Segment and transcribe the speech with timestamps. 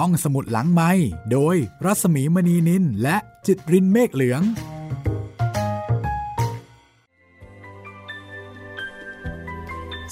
[0.00, 0.90] ท่องสมุดหลังไม้
[1.32, 4.42] โดยรัสมีมณีนินและจิตรินเมฆเหลือง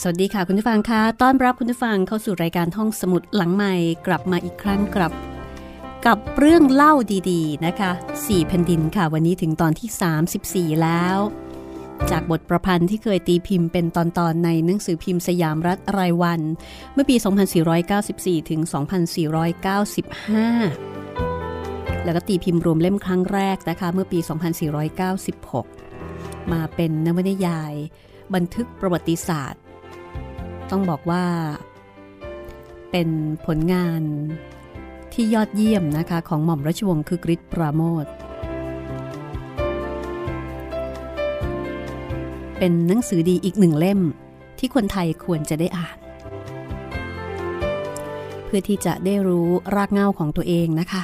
[0.00, 3.74] สวัสดีค่ะคุณผู้ฟังคะต้อนรับคุณผู้ฟังเข้าสู่รายการท่องสมุดหลังใหม่
[4.06, 5.12] กลับมาอีกครั้งกลับ
[6.06, 6.94] กับเรื่องเล่า
[7.30, 11.18] ดีๆนะคะ 4 แผ่นดินค่ะวันนี้ถึงตอนที่ 34 แล้ว
[12.10, 16.40] จากบทประพันธ์ที่เคยตีพิมพ์เป็นตอนๆในหนังสือพิมพ์สยามรัฐรายวัน
[16.92, 17.16] เมื่อปี
[17.82, 18.60] 2494 ถึง
[19.68, 24.18] 2495 แล้วก็ตีพิมพ์รวมเล่มครั้งแรกนะคะเมื่อปี
[25.74, 27.72] 2496 มาเป็นนวนิยาย
[28.34, 29.62] บันทึกประวัติศาสตร์
[30.70, 31.24] ต้องบอกว่า
[32.90, 33.08] เป็น
[33.46, 34.02] ผลงาน
[35.12, 38.06] ที่ยอดเยี่ยมนะคะของหม่อมราชวงศ์คือกริชปราโมท
[42.58, 44.00] เป็นหนังสือดีอีกหนึ่งเล่ม
[44.58, 45.96] ที่คนไทยควรจะได้อ่าน
[48.44, 51.02] เพื่อที่จะได้รู้รากเหง้าของตัวเองนะคะ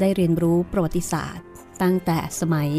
[0.00, 1.46] ได้เรียนรู้ประวัติศาสตร์
[1.82, 2.70] ตั้งแต่สมัย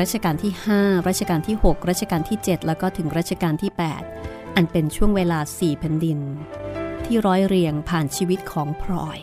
[0.00, 3.72] รัชกาลที่ 5 รัชกาลที่ 6 รัชกาลที่ 7 แล้วก็ถึงรัชกาลที่
[4.14, 6.18] 8 อันเป็นช่วงเวลา4แผ่นดิน
[7.04, 9.18] ที่ร้อยเรียงผ่านชีวิตของพลอย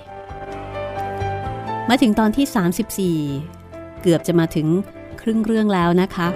[1.89, 4.67] มาถึงตอนที่ 34 เกือบจะมาถึง
[5.21, 6.27] ครึ่งเรื่องแล้วนะคะ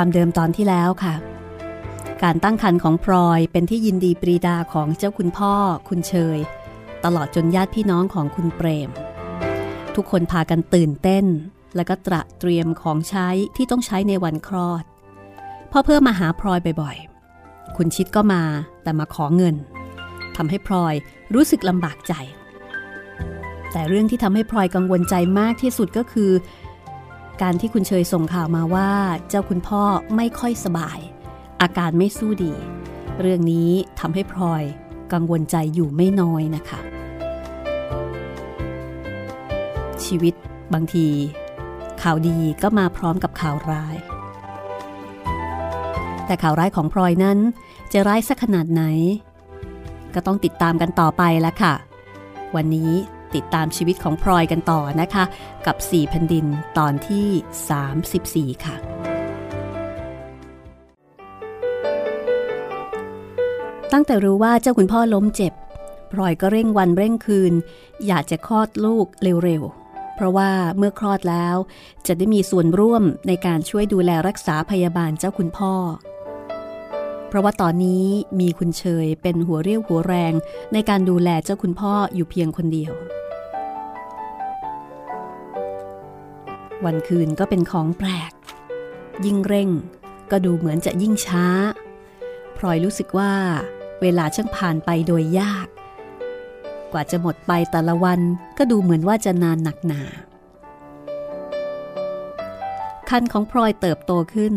[0.00, 1.14] ความเดิมตอนที่แล้วค่ะ
[2.22, 5.54] การตั้งครรภ์ของพลอยเป็นที่ยินดีปรีดาของเจ้าคุณพ่อ
[5.88, 6.38] คุณเชย
[7.04, 8.90] ตลอดจนญาติพี่น้องของคุณเปรม
[9.94, 11.24] ทุกคนพากันตื่นเต้น
[11.76, 14.84] แล้วก็ตระเตรียมของใช้ที่ต้องใช้ในวันคลอด
[15.72, 18.42] พ่อเพิ่มมาหาพลอยบ่อยๆ คุณชิดก็มา
[18.82, 19.56] แต่มาขอเงิน
[20.36, 20.94] ทำให้พลอย
[21.34, 22.14] รู้สึกลำบากใจ
[23.72, 26.30] แต่เรื่องที่ทำให้พลอยกังวลใจมากที่สุดก็คือ
[27.42, 28.90] การที่คุณเชยส่งข่าวมาว่า
[29.28, 29.82] เจ้าคุณพ่อ
[30.16, 30.98] ไม่ค่อยสบาย
[31.62, 32.52] อาการไม่สู้ดี
[33.20, 34.62] เรื่องนี้ทำให้พลอย
[35.12, 36.80] กังวลใจอยู่ไม่น้อยนะคะ
[40.04, 40.34] ชีวิต
[40.74, 41.06] บางที
[42.02, 43.96] ข่าวดีก็มาพร้อมกับข่าวร้าย
[46.26, 47.38] แต่ข่าวร้ายของพลอยนั้น
[47.92, 48.82] จะร้ายสักขนาดไหน
[50.14, 51.74] ก็ต้องติดตามกันต่อไปละค่ะ
[52.56, 52.92] วันนี้
[53.34, 55.24] ติดตามชีวิตของพลอยกันต่อนะคะ
[55.66, 56.46] กับ 4 แผ่นดิน
[56.78, 58.76] ตอนที่ 34 ค่ะ
[63.92, 65.52] ตั้งแต่รู้ว่าเจ้าคุณพ่อล้มเจ็บ
[66.12, 67.52] พลอยก็เร่งวันเร่งคืน
[68.06, 69.06] อยากจะคลอดลูก
[69.44, 71.56] เร็วๆ เพราะว่าเมื่อคลอดแล้ว
[72.06, 75.74] จะได้มีส่วนร่วมในการช่วยดูแลรักษาพยาบาลเจ้าคุณพ่อ
[77.28, 78.06] เพราะว่าตอนนี้
[78.40, 80.32] มีคุณเชยเป็นหัวเรี่ยวหัวแรง
[80.72, 82.92] ในการดูแลเจ้าคุณพ่ออยู่เพียงคนเดียว
[86.84, 88.32] วันคืนก็เป็นของแปลก
[89.24, 89.70] ยิ่งเร่ง
[90.30, 91.46] ก็ดูเหมือนจะยิ่งช้า
[92.56, 93.32] พลอยรู้สึกว่า
[94.00, 95.66] เวลาช่างผ่านไปโดยยาก
[96.92, 98.20] กว่าจะหมดไปแต่ละวัน
[98.58, 100.02] ก็ดูเหมือนว่าจะนานหนักหนา
[103.08, 104.54] คันของพลอยเติบโตขึ้น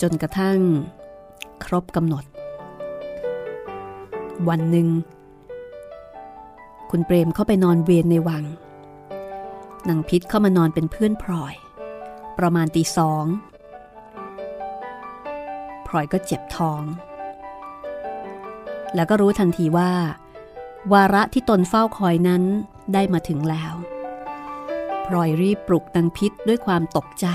[0.00, 0.58] จนกระทั่ง
[1.64, 2.24] ครบกำหนด
[4.48, 4.88] วันหนึ่ง
[6.90, 8.44] คุณเปรมเข้าไปนอนเวียนในวัง
[9.88, 11.54] นางพิษเข้ามานอนเป็นเพื่อนพลอย
[12.38, 13.24] ประมาณตีสอง
[15.86, 16.82] พลอยก็เจ็บท้อง
[18.94, 19.92] แล้วก็รู้ทันทีว่า
[20.92, 22.42] วาระที่ตนเฝ้าคอยนั้น
[22.94, 23.74] ได้มาถึงแล้ว
[25.06, 27.26] พลอยรีบปลุกนางพิษด้วยความตกใจ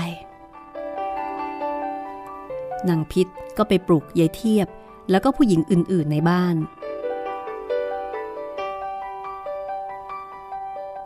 [2.88, 4.68] นางพิษก็ไปปลุกยายเทียบ
[5.10, 6.54] แล้วก็ผู้หญิงอื่นๆในบ้าน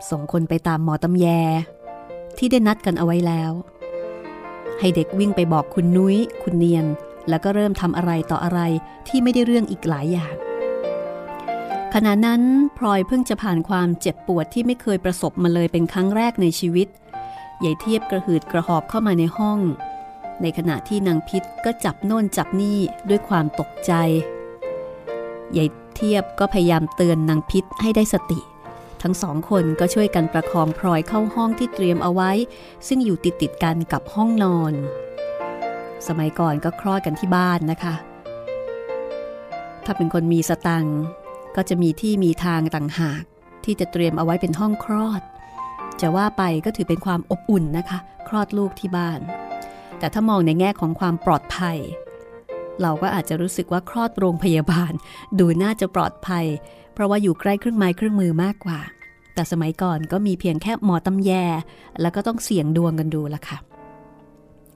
[0.09, 1.27] ส่งคนไปตามหมอตำแย
[2.37, 3.51] ที่ได้นัดกันเอาไว้แล้ว
[4.79, 6.85] ให้เด็กวิ่งไปบอกคุณนุ้ย คุณเนียน
[7.29, 8.59] แล้วก็เริ่มทำอะไรต่ออะไร
[9.07, 10.35] ที่ไม่ได้เรื่องอีกหลายอย่าง
[11.93, 12.41] ขณะนั้น
[12.77, 16.87] พลอยเพิ่งจะผ่านความเจ็บปวดที่ไม่เคยประสบมาเลยเป็นครั้งแรกในชีวิต
[17.59, 19.59] ใหญ่เทียบกระหืดกระหอบเข้ามาในห้อง
[20.41, 22.79] ในขณะที่นางพิษก็จับโน่นจับนี่
[23.09, 23.93] ด้วยความตกใจ
[25.51, 25.65] ใหญ่
[25.95, 28.39] เทียบก็พยายามเตือนนางพิษให้ได้สติ
[29.01, 32.31] ทั้งสองคนก็ช่วยกันประคองพลอยเข้าห้องที่เตรียมเอาไว้
[32.87, 34.73] ซึ่งอยู่ติดติดกันกับห้องนอน
[36.07, 37.95] สมัยก่อนก็คลอดกันที่บ้านนะคะ
[39.85, 40.85] ถ้าเป็นคนมีสตัง
[41.55, 43.23] ก็จะมีที่มีทางต่างหาก
[43.65, 45.21] ที่จะเตรียมเอาไว้เป็นห้องคลอด
[46.01, 49.19] จะว่าไปก็ถือเป็นความอบอุ่นนะคะ คลอดลูกที่บ้าน
[49.99, 51.77] แต่ถ้ามองในแง่ของความปลอดภัย
[52.81, 54.91] เราก็อาจจะรู้สึกว่าคลอดโรงพยาบาล
[55.39, 56.45] ดูน่าจะปลอดภัย
[56.93, 58.79] เพราะว่าอยู่ใกล้เครื่องไม้เครื่องมือมากกว่า
[59.33, 61.31] แต่สมัยก่อนก็มีเพียงแค่หมอตำแย
[62.01, 63.57] แล้วก็ต้องเสี่ยงดวงกันดูละค่ะ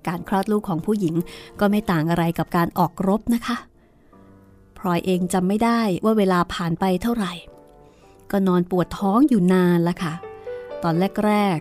[0.07, 1.15] การคลอดลูกของผู้หญิง
[1.59, 3.57] ก็ไม่ต่างอะไรกับการออกรบนะคะ
[4.77, 7.33] พลอยเองจำไม่ได้ว่าเวลาผ่านไปเท่าไหร่
[8.31, 10.13] ก็นอนปวดท้องอยู่นานล้วค่ะ
[10.83, 11.57] ตอนแรก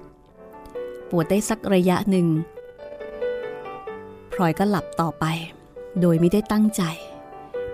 [0.53, 2.27] ๆปวดได้สักระยะหนึ่ง
[4.33, 5.25] พลอยก็หลับต่อไป
[6.01, 6.83] โดยไม่ได้ตั้งใจ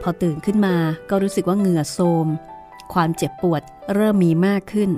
[0.02, 0.74] พอตื่นขึ้นมา
[1.10, 2.26] ก็รู้สึกว่าเหงื่อโทม
[2.92, 3.62] ความเจ็บปวด
[3.94, 4.90] เริ่มมีมากขึ้น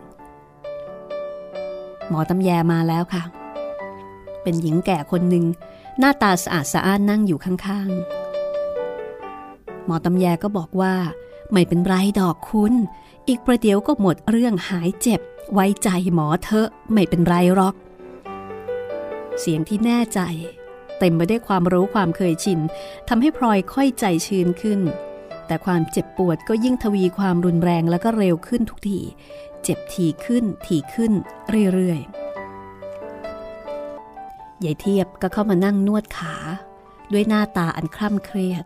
[2.09, 3.23] หมอตำแยมาแล้วค่ะ
[4.43, 5.45] เป็นหญิงแก่คนหนึ่ง
[5.99, 10.95] หน้าตาสะอาดสะอ้านนั่งอยู่ข้างๆ หมอตำแยก็บอกว่า
[11.53, 12.75] ไม่เป็นไรดอกคุณ
[13.29, 15.21] อีกประเดี๋ยวก็หมดเรื่องหายเจ็บ
[15.53, 17.75] ไว้ใจหมอเถอะไม่เป็นไรหรอก
[19.41, 20.21] เสียงที่แน่ใจ
[21.01, 22.61] เต็มไปด้วยความรู้ความเคยชิน
[23.09, 24.81] ทำให้พลอยค่อยใจชื้นขึ้น
[25.47, 29.01] แต่ความเจ็บปวดก็ยิ่งทวีความรุนแรงแล้วก็เร็วขึ้นทุกที
[29.63, 31.13] เจ็บถี่ขึ้นถี่ขึ้น
[31.73, 36.35] เรื่อยๆยายเทียบก็เข้ามานั่งนวดขา
[37.13, 38.65] ด้วยหน้าตาอันคร่ำเครียด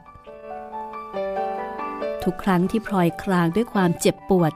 [2.25, 4.53] ทุกครั้งที่พลอยคลางด้วยความเจ็บปวด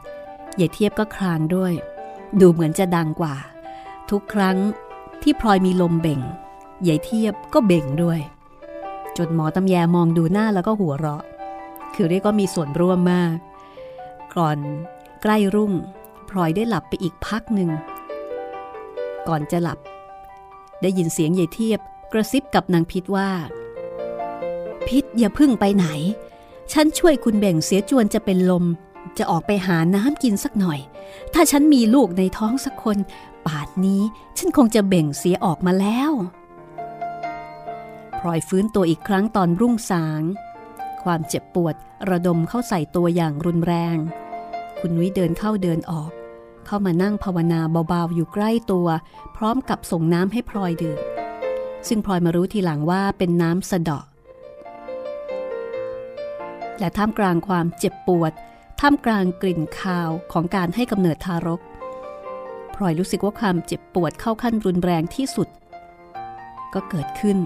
[0.58, 1.72] ยายเทียบก็คลางด้วย
[2.40, 3.36] ดูเหมือนจะดังกว่า
[4.10, 4.56] ทุกครั้ง
[5.22, 6.20] ที่พลอยมีลมเบ่ง
[6.86, 8.20] ยายเทียบก็เบ่งด้วย
[9.16, 11.22] จนหมอตำแยมองดูหน้าแล้วก็หัวเราะ
[11.94, 13.34] คือเรียกก็มีส่วนร่วมมาก
[14.36, 14.58] ก่อน
[15.22, 15.72] ใกล้รุ่ง
[16.28, 17.70] พลอยได้หลับไปอีกพักหนึ่ง
[19.28, 19.78] ก่อนจะหลับ
[20.82, 21.80] ได้ยินเสียงยายเทียบ
[22.12, 23.30] กระซิบกับนางพิษว่า
[24.86, 25.86] พิษอย่าพึ่งไปไหน
[26.72, 28.64] ฉันช่วยคุณเบ่งเสียจวนจะเป็นลม
[29.18, 30.78] จะออกไปหาน้ำกินสักหน่อย
[31.34, 32.98] ถ้าฉันมีลูกในท้องสักคน
[33.46, 34.02] ป่านนี้
[34.38, 36.10] ฉันคงจะเบ่งเสียออกมาแล้ว
[38.18, 40.22] พลอยฟื้นตัวอีกครั้งตอนรุ่งสาง
[41.02, 41.74] ความเจ็บปวด
[42.10, 43.96] ระดมเข้าใส่ตัวอย่างรุนแรง
[44.80, 46.10] คุณนุ้ยเดินเข้าเดินออก
[46.66, 48.88] เข้ามานั่งภาวนาเบาๆอยู่ใกล้ตัว
[49.36, 51.00] พร้อมกับส่งน้ำให้พลอยดื่ม
[51.88, 54.04] ซึ่งพลอยมารู้ทีหลังว่าเป็นน้ำสะเดาะ
[56.78, 58.32] และท่ามกลางความเจ็บปวด
[58.80, 61.60] ท่ามกลางกลิ่นคาวของการให้กำเนิดทารก
[62.74, 65.48] พลอยรู้สึกว่าความเจ็บปวดเข้าขั้นรุนแรงที่สุด
[66.74, 67.38] ก็เกิดขึ้น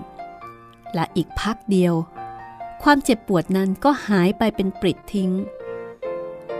[0.94, 1.94] และอีกพักเดียว
[2.82, 5.30] ความเจ็บปวดนั้นก็หายไปเป็นปริดทิ้ง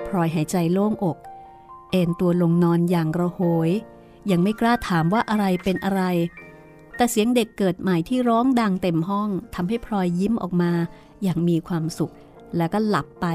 [0.06, 1.18] พลอยหายใจโล่งอก
[1.90, 3.70] เอนตัวลงนอนอย่างระโหย
[4.30, 6.02] ยังไม่กล้าถามว่าอะไรเป็นอะไร
[6.96, 10.72] แต่เสียงเด็กเกิดใหม่ที่ร้องดังเต็มห้องทำให้พลอยยิ้มออกมา
[11.22, 12.12] อย่างมีความสุข
[12.56, 13.26] แล้วก็หลับไป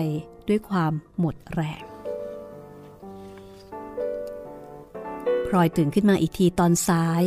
[0.47, 1.83] ด้วยความหมดแรง
[5.47, 7.23] พลอยตื่นขึ้นมาอีกทีตอนสาย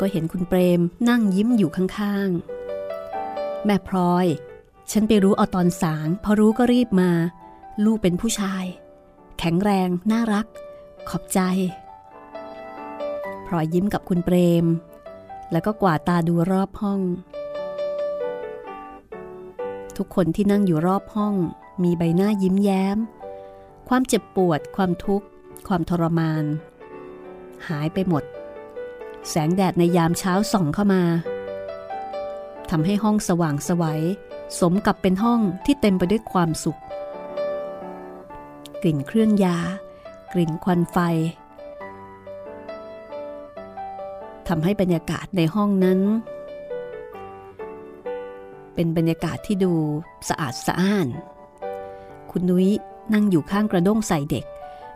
[0.00, 2.57] ก็เห็นคุณเปรมนั่งยิ้มอยู่ข้างๆ
[3.70, 4.26] แม่พลอย
[4.90, 7.10] ฉันไปรู้เอาตอนสางพอรู้ก็รีบมา
[7.84, 8.64] ลูกเป็นผู้ชาย
[9.38, 10.46] แข็งแรง น่ารัก
[11.08, 11.40] ขอบใจ
[13.46, 14.66] พลอยยิ้มกับคุณเปรม
[15.52, 17.00] แล้วก็กวาดตาดูรอบห้อง
[19.96, 21.34] ทุกคนที่นั่งอยู่รอบห้อง
[21.82, 22.98] มีใบหน้ายิ้มแย้ม
[23.88, 25.26] ความเจ็บปวด ความทุกข์
[25.68, 26.44] ความทรมาน
[27.68, 28.24] หายไปหมด
[29.28, 31.02] แสงแดดในยามเช้าส่องเข้ามา
[32.70, 34.02] ทำให้ห้องสว่างสวัย
[34.60, 36.80] สมกับเป็นห้องที่เต็มไปด้วยความสุข
[38.82, 39.58] กลิ่นเครื่องยา
[40.32, 40.96] กลิ่นควันไฟ
[44.48, 46.00] ทำให้บรรยากาศในห้องนั้น
[48.74, 49.72] เป็นบรรยากาศที่ดู
[50.28, 51.08] สะอาดสะอ้าน
[52.30, 52.68] คุณนุ้ย
[53.12, 54.44] นั่งอยู่ข้างกระด้งใส่เด็ก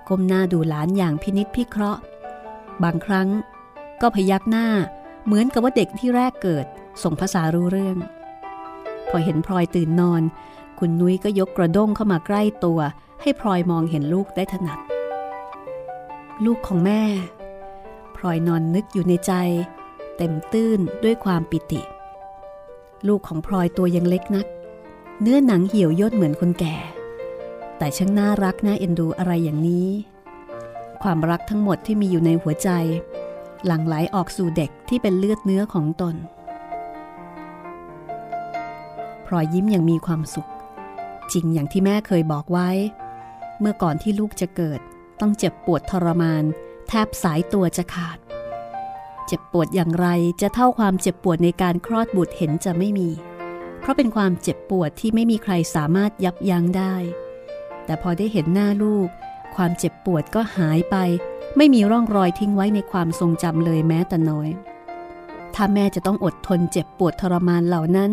[0.08, 2.02] ก้มหน้าดูหลานอย่างพินิษพิเคราะห์
[2.82, 3.28] บางครั้ง
[4.00, 4.66] ก็พยักหน้า
[5.24, 6.66] เหมือนกับว่าเด็กที่แรกเกิด
[7.02, 7.96] ส่งภาษารู้เรื่อง
[9.08, 10.22] พอเห็นพลอยตื่นนอน
[10.78, 12.80] คุณนุ้ยก็ยกกระด้งเข้ามาใกล้ตัว
[13.22, 14.78] ให้พลอยมองเห็นลูกได้ถนัด
[16.44, 17.02] ลูกของแม่
[18.16, 19.32] พลอยนอนนึกอยู่ในใจ
[20.16, 21.82] เต็มตื้นด้วยความปิติ
[23.08, 24.46] ลูกของพลอยตัวยังเล็กนัก
[25.20, 26.76] เนื้อหนังเหี่ยวย่นเหมือนคนแก่
[27.78, 29.88] แต่ช่างน่ารักน่าเอ็นดูอะไรอย่างนี้
[31.02, 32.70] ความรักทั้งหมดที่มีอยู่ในหัวใจ
[33.66, 36.14] หลั่งไหลออกสู่เด็กที่เป็นเลือดเนื้อของตน
[39.32, 40.48] ลอยยิ้มอย่างมีความสุข
[41.32, 42.68] จริงอย่างที่แม่เคยบอกไว้
[43.60, 44.80] เมื่อก่อนที่ลูกจะเกิด
[45.20, 46.44] ต้องเจ็บปวดทรมาน
[46.88, 48.18] แทบสายตัวจะขาด
[49.26, 50.08] เจ็บปวดอย่างไร
[50.40, 53.08] จะเท่าความเจ็บปวดในการคลอดบุตรเห็นจะไม่มี
[53.80, 56.94] เพราะเป็นความเจ็บปวดที่ไม่มีใครสามารถยับยั้งได้
[57.84, 59.08] แต่พอได้เห็นหน้าลูก
[59.54, 60.96] ความเจ็บปวดก็หายไป
[61.56, 64.48] ไม่มีร่องรอยทิ้งไว้ในความทรงจำเลยแม้แต่น้อย
[65.54, 68.10] ถ้าแม่จะต้องอดทนเจ็บปวดทรมานเหล่านั้น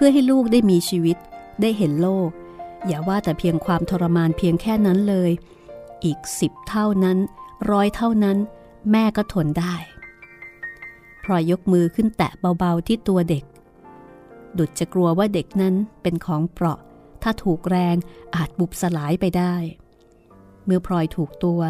[0.00, 1.16] พื่อให้ลูกได้มีชีวิต
[1.60, 2.30] ได้เห็นโลก
[2.86, 5.30] อย่าว่าแต่เพียงความทรมานเพียงแค่นั้นเลย
[6.04, 7.18] อีกสิบเท่านั้น
[7.70, 8.36] ร้อยเท่านั้น
[8.90, 9.74] แม่ก็ทนได้
[11.24, 13.44] พลอยยกมือขึ้นแตะเบาๆที่ตัวเด็ก
[14.58, 16.78] ดุดจะกลัวว่าเด็กนั้นเป็นของเปราะ
[17.22, 17.96] ถ้าถูกแรง
[18.34, 19.54] อาจบุบสลายไปได้
[20.64, 21.60] เมื่อพลอยถูกตัว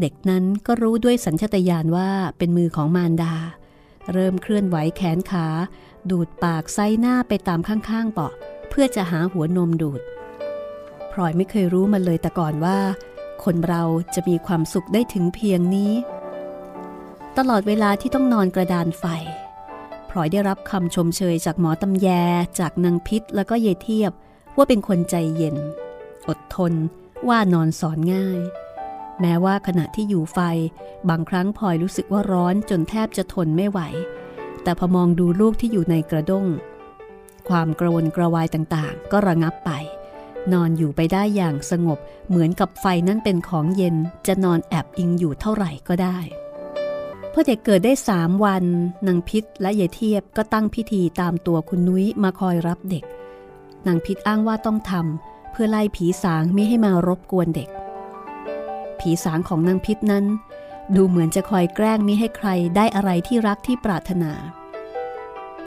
[0.00, 3.34] เด็กนั้นก็รู้ด้วยสัญชตาตญาณว่าเป็นมือของมารดา
[4.12, 5.46] เริ่มเคลื่อนไหวแขนขา
[6.10, 8.32] ดูดปากไซหน้าไปตามข้างๆเปาะ
[8.68, 10.00] เพื่อจะหาหัวนมดูด
[11.12, 12.78] พลอยไม่เคยรู้มาเลยแต่ก่อนว่า
[13.44, 13.82] คนเรา
[14.14, 15.92] จะมีความสุขได้ถึงเพียงนี้
[17.38, 19.04] ตลอดเวลาที่ต้องนอนกระดานไฟ
[20.10, 22.08] พลอยได้รับคำชมเชยจากหมอตำแย
[22.60, 24.12] จากนางพิษแล้วก็เยเทียบ
[24.56, 25.56] ว่าเป็นคนใจเย็น
[26.28, 26.72] อดทน
[27.28, 28.40] ว่านอนสอนง่าย
[29.20, 30.38] แม้ว่าขณะที่อยู่ไฟ
[31.08, 33.80] บางครั้งพลอยรู้สึกว่าร้อนจนแทบจะทนไม่ไหว
[34.62, 36.46] แต่พอมองดูลูกที่อยู่ในกระด้ง
[37.48, 39.70] ความกระวนกระวายต่างๆ ก็ระงับไป
[40.52, 46.18] นอนอยู่ไปได้อย่างสงบเหมือนกับไฟนั้นเป็นของเย็นจะนอนแอบอิงอยู่เท่าไหร่ก็ได้
[47.32, 48.64] พอเด็กเกิดได้สามวัน
[49.06, 53.04] นางพิษและยายเทียบก็ตั้งพิธีตามตัวคุณนุ้ยมาคอยรับเด็ก
[53.86, 57.68] นางพิษอ้างว่าต้องทำเพื่อไล่ผีสางไม่ให้มารบกวนเด็ก
[59.00, 60.24] ผีสางของนางพิษนั้น
[60.96, 64.32] ดูเหมือนจะคอยแกล้งมิให้ใครได้อะไรที่รักที่ปรารถนา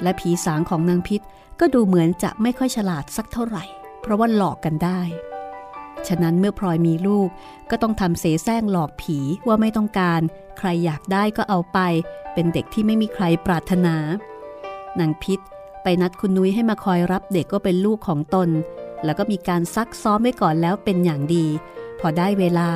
[0.02, 1.22] และผีสางของนางพิษ
[1.60, 3.64] ก็ดูเหมือนจะไม่ค่อยฉลาดสักเท่าไหร่
[4.02, 5.02] เพราะว่าหลอกกันได้
[6.08, 7.30] ฉะนั้นเมื่อพลอยมีลูก
[7.70, 9.18] ก็ต้องทำเสแสร้งหลอกผี
[9.48, 10.22] ว่าไม่ต้องการ
[10.58, 11.80] ใครอยากได้ก็เอาไป
[12.34, 13.96] เป็นเด็กที่ไม่มีใครปรารถนา
[15.00, 15.40] นางพิษ
[15.84, 18.50] ไปนัดคุณนุ้ยให้มาคอยรับเด็กก็เป็นลูกของตน
[19.06, 21.46] แล้วก็มีการซักซ้อมไว้ก่อนแล้วเป็นอย่างดี
[22.00, 22.70] พอได้เวลา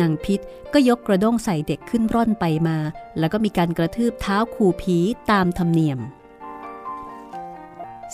[0.00, 0.40] นางพิษ
[0.72, 2.76] ก็ยกกระด้งใส่เด็กขึ้นร่อนไปมา
[3.18, 4.96] แล้วก็มีการกระทืบเท้าขู่ผี
[5.30, 5.98] ตามธรรมเนียม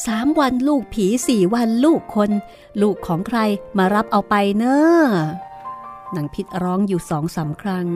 [0.06, 2.30] สามวันลูกผีสี่วันลูกคน
[2.82, 3.38] ลูกของใคร
[3.78, 5.06] มารับเอาไปเนอะ
[6.16, 7.88] นางพิษร้องอยู่สองสาครั้ง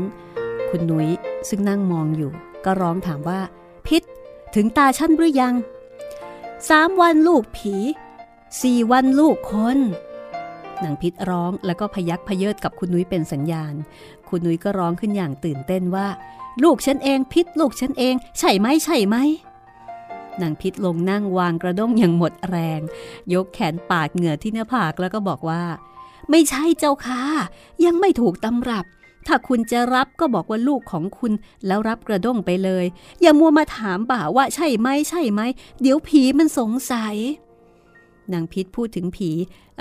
[0.68, 1.08] คุณนุ้ย
[1.48, 2.30] ซึ่งนั่งมองอยู่
[2.64, 3.40] ก็ร้องถามว่า
[3.86, 4.02] พิษ
[4.54, 5.54] ถึงตาฉันหรือยัง
[6.68, 7.74] สามวันลูกผี
[8.62, 9.78] สี่วันลูกคน
[10.84, 13.74] นางพิษร้องแล้วก็พยักพเยิดกับคุณนุ้ยเป็นสัญญาณ
[14.28, 16.06] คุณนุ้ยก็ร้องขึ้นอย่างตื่นเต้นว่า
[16.62, 19.16] ลูกฉันเองพิษลูกฉันเอง ใช่ไหมใช่ไหม
[20.42, 22.80] นางพิษลงนั่งวางกระด้งอย่างหมดแรง
[23.34, 25.62] ยกแขนปาดเหงื่อที่หน้าผากแล้วก็บอกว่า
[26.30, 27.22] ไม่ใช่เจ้าค่ะ
[27.84, 28.86] ยังไม่ถูกตำรับ
[29.26, 31.32] ถ้าคุณจะรับก็บอกว่าลูกของคุณ
[31.66, 32.84] แล้วรับกระด้งไปเลย
[33.20, 35.40] อย่ามัวมาถามบ่าว่าใช่ไหมใช่ไหม
[35.80, 37.16] เดี๋ยวผีมันสงสัย
[38.34, 39.30] นางพิษพูดถึงผี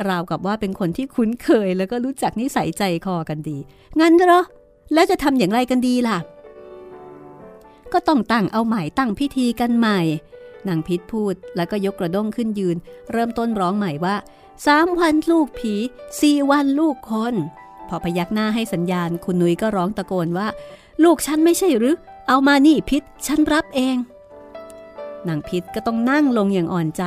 [0.09, 3.57] ราวกับว่าเป็นคนที่คุ้นเคย แล้วก็รู้จักนิสัยใจคอกันดี
[3.99, 4.41] งั้นเหรอ
[4.93, 6.17] แล้วจะทำอย่างไรกันดีล่ะ
[7.93, 9.99] ก็ต้องตั้งเอาใหม่ตั้งพิธีกันใหม่
[10.67, 12.77] นางพิษพูดแล้วก็ยกกระด้งขึ้นยืน
[13.11, 14.15] เริ่มต้นร้องใหม่ว่า
[14.65, 15.73] สามวันลูกผี
[16.21, 17.35] สี่วันลูกคน
[17.89, 20.47] พอพยักหน้าให้สัญญาณ คุณนุ้ยก็ร้องตะโกนว่า
[21.03, 21.95] ลูกฉันไม่ใช่หรือ
[22.27, 23.95] เอามานี่พิษฉันรับเอง
[25.27, 27.03] นางพิษก็ต้องนั่งลงอย่างอ่อนใจ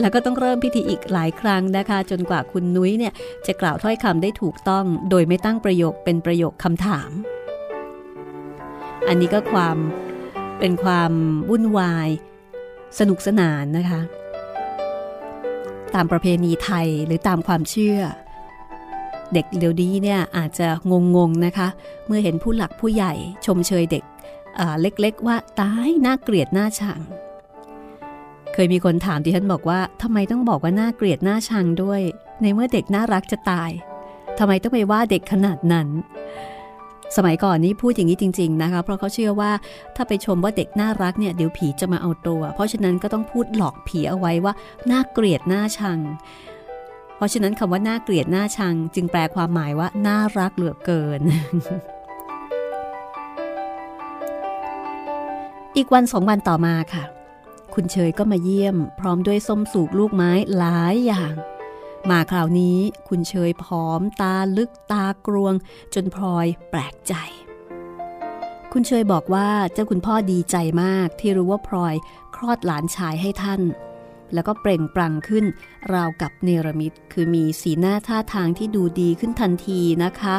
[0.00, 3.12] แล้วก็ต้องเริ่มพิธีอีกหลายครั้งนะคะ จนกว่าคุณนุ้ยเนี่ย
[3.46, 7.10] จะกล่าวถ้อยคำได้ถูกต้อง โดยไม่ตั้งประโยคเป็นประโยคคำถาม
[9.08, 9.76] อันนี้ก็ความ
[10.58, 11.12] เป็นความ
[11.50, 12.08] วุ่นวาย
[12.98, 14.00] สนุกสนานนะคะ
[15.94, 18.00] ตามประเพณีไทยหรือตามความเชื่อ
[19.32, 20.68] เด็กเดี๋ยวนี้เนี่ยอาจจะ
[21.16, 21.68] งงๆนะคะ
[22.06, 23.12] เมื่อเห็นผู้หลักผู้ใหญ่
[23.46, 24.04] ชมเชยเด็ก
[24.80, 27.00] เล็กๆว่าตายน่าเกลียดน่าชัง
[28.58, 32.00] เคยมีคนถามที่ฉันบอกว่าทำไมต้องบอกว่าน่าเกลียดน่าชังด้วย
[32.42, 33.70] ในเมื่อเด็กน่ารักจะตาย
[34.38, 35.88] ทำไมต้องไปว่าเด็กขนาดนั้น
[37.16, 39.52] สมัยก่อนนี้พูดอย่างนี้จริง ๆนะคะ เพราะเขาเชื่อว่า
[39.96, 44.52] ถ้าไปชมว่าเด็กน่ารักเนี่ยเดี๋ยวผีจะมาเอาตัว เพราะฉะนั้นก็ต้องพูดหลอกผีเอาไว้ว่า
[44.90, 45.98] น่าเกลียดน่าชัง
[47.16, 51.20] เพราะฉะนั้นคำว่าน่าเกลียดน่าชัง จึงแปลความหมายว่าน่ารักเหลือเกิน
[55.76, 57.04] อีกวันสองวันต่อมาค่ะ
[57.78, 61.34] คุณเชยก็มาเยี่ยม พร้อมด้วยส้มสูบลูกไม้หลายอย่าง
[62.10, 62.78] มาคราวนี้
[63.08, 65.54] คุณเชยผอมตาลึกตากรวง
[65.94, 67.14] จนพลอยแปลกใจ
[68.72, 71.94] คุณเชยบอกว่าเจ้าคุณพ่อดีใจมากที่รู้ว่าพลอย
[72.36, 73.62] คลอดหลานชายให้ท่าน
[74.34, 75.44] แล้วก็เปล่งปลั่งขึ้น
[75.92, 80.36] ราวกับเนรมิตคือมีสีหน้าท่าทางที่ดูดีขึ้นทันทีนะคะ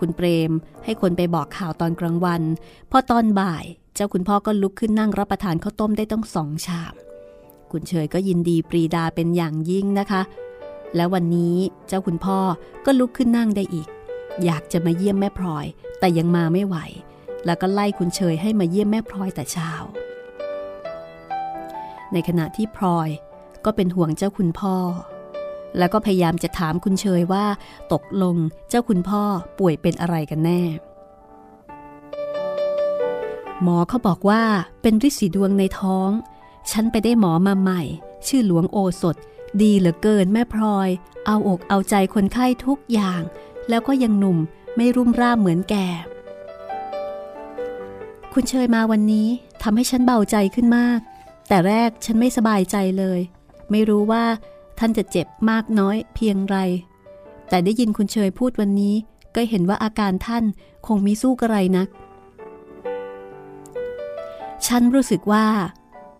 [0.00, 0.52] คุณเปรม
[0.84, 2.42] ให้คนไปบอกข่าวตอนกลางวัน
[2.90, 3.64] พอตอนบ่าย
[3.96, 6.94] เจ้าคุณพ่อก็ลุกขึ้นนั่งรับประทานข้าวต้มได้ต้องสองชาม
[7.72, 10.22] คุณเฉยก็ยินดีปรีดาเป็นอย่างยิ่งนะคะ
[10.96, 11.56] แล้ววันนี้
[11.88, 12.38] เจ้าคุณพ่อ
[12.86, 13.88] ก็ลุกขึ้นนั่งได้อีก
[14.44, 15.66] อยากจะมาเยี่ยมแม่พลอย
[15.98, 16.76] แต่ยังมาไม่ไหว
[17.46, 19.70] แล้วก็ไล่คุณเฉยให้มาเยี่ยมแม่พลอยแต่เช้า
[22.12, 23.08] ในขณะที่พลอย
[23.64, 24.76] ก็เป็นห่วงเจ้าคุณพ่อ
[25.78, 27.44] แล้วก็พยายามจะถามคุณเชยว่า
[27.92, 28.36] ตกลง
[28.68, 29.22] เจ้าคุณพ่อ
[29.58, 30.62] ป่วยเป็นอะไรกันแน่
[33.62, 34.42] หมอเขาบอกว่า
[34.82, 36.10] เป็นริดสีดวงในท้อง
[36.70, 37.82] ฉันไปได้หมอมาใหม่
[38.26, 39.16] ชื่อหลวงโอสถ
[39.62, 40.88] ดีเหลือเกินแม่พลอย
[41.26, 43.20] เอาอกเอาใจคนไข้ทุกอย่าง
[43.68, 44.38] แล้วก็ยังหนุ่ม
[44.76, 45.86] ไม่รุ่มร่ามเหมือนแก่
[48.32, 49.28] คุณเชยมาวันนี้
[49.62, 50.98] ทำให้ฉันเบาใจขึ้นมาก
[51.48, 53.20] แต่แรกฉันไม่สบายใจเลย
[53.70, 54.24] ไม่รู้ว่า
[54.78, 56.56] ท่านจะเจ็บมากน้อยเพียงไร
[57.48, 58.94] แต่ได้ยินคุณเชยพูดวันนี้
[59.34, 60.44] ก็เห็นว่าอาการท่าน
[60.86, 61.88] คงมีสู้กระไรนัก
[64.66, 65.46] ฉันรู้สึกว่า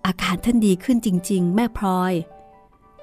[0.07, 2.13] อาการท่านดีขึ้นจริง ๆ แม่พลอย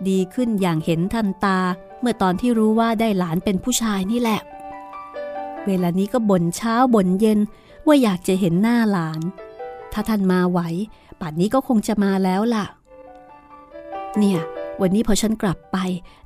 [0.10, 1.60] ดีขึ้นอย่างเห็นทันตา
[2.00, 4.40] เมื่อตอนที่รู้ว่าได้หลานเป็นผู้ชายนี่แหละ
[5.66, 7.40] เวลานี้ก็บ่นเช้าบ่นเย็น
[7.88, 9.22] ว่าอยากจะเห็นหน้าหลาน
[9.94, 10.60] ถ้าท่านมาไหว
[11.20, 12.66] ป่านนี้ก็คงจะมาแล้วล่ะ
[14.18, 14.40] เนี่ย
[14.82, 15.78] วันนี้พอฉันกลับไป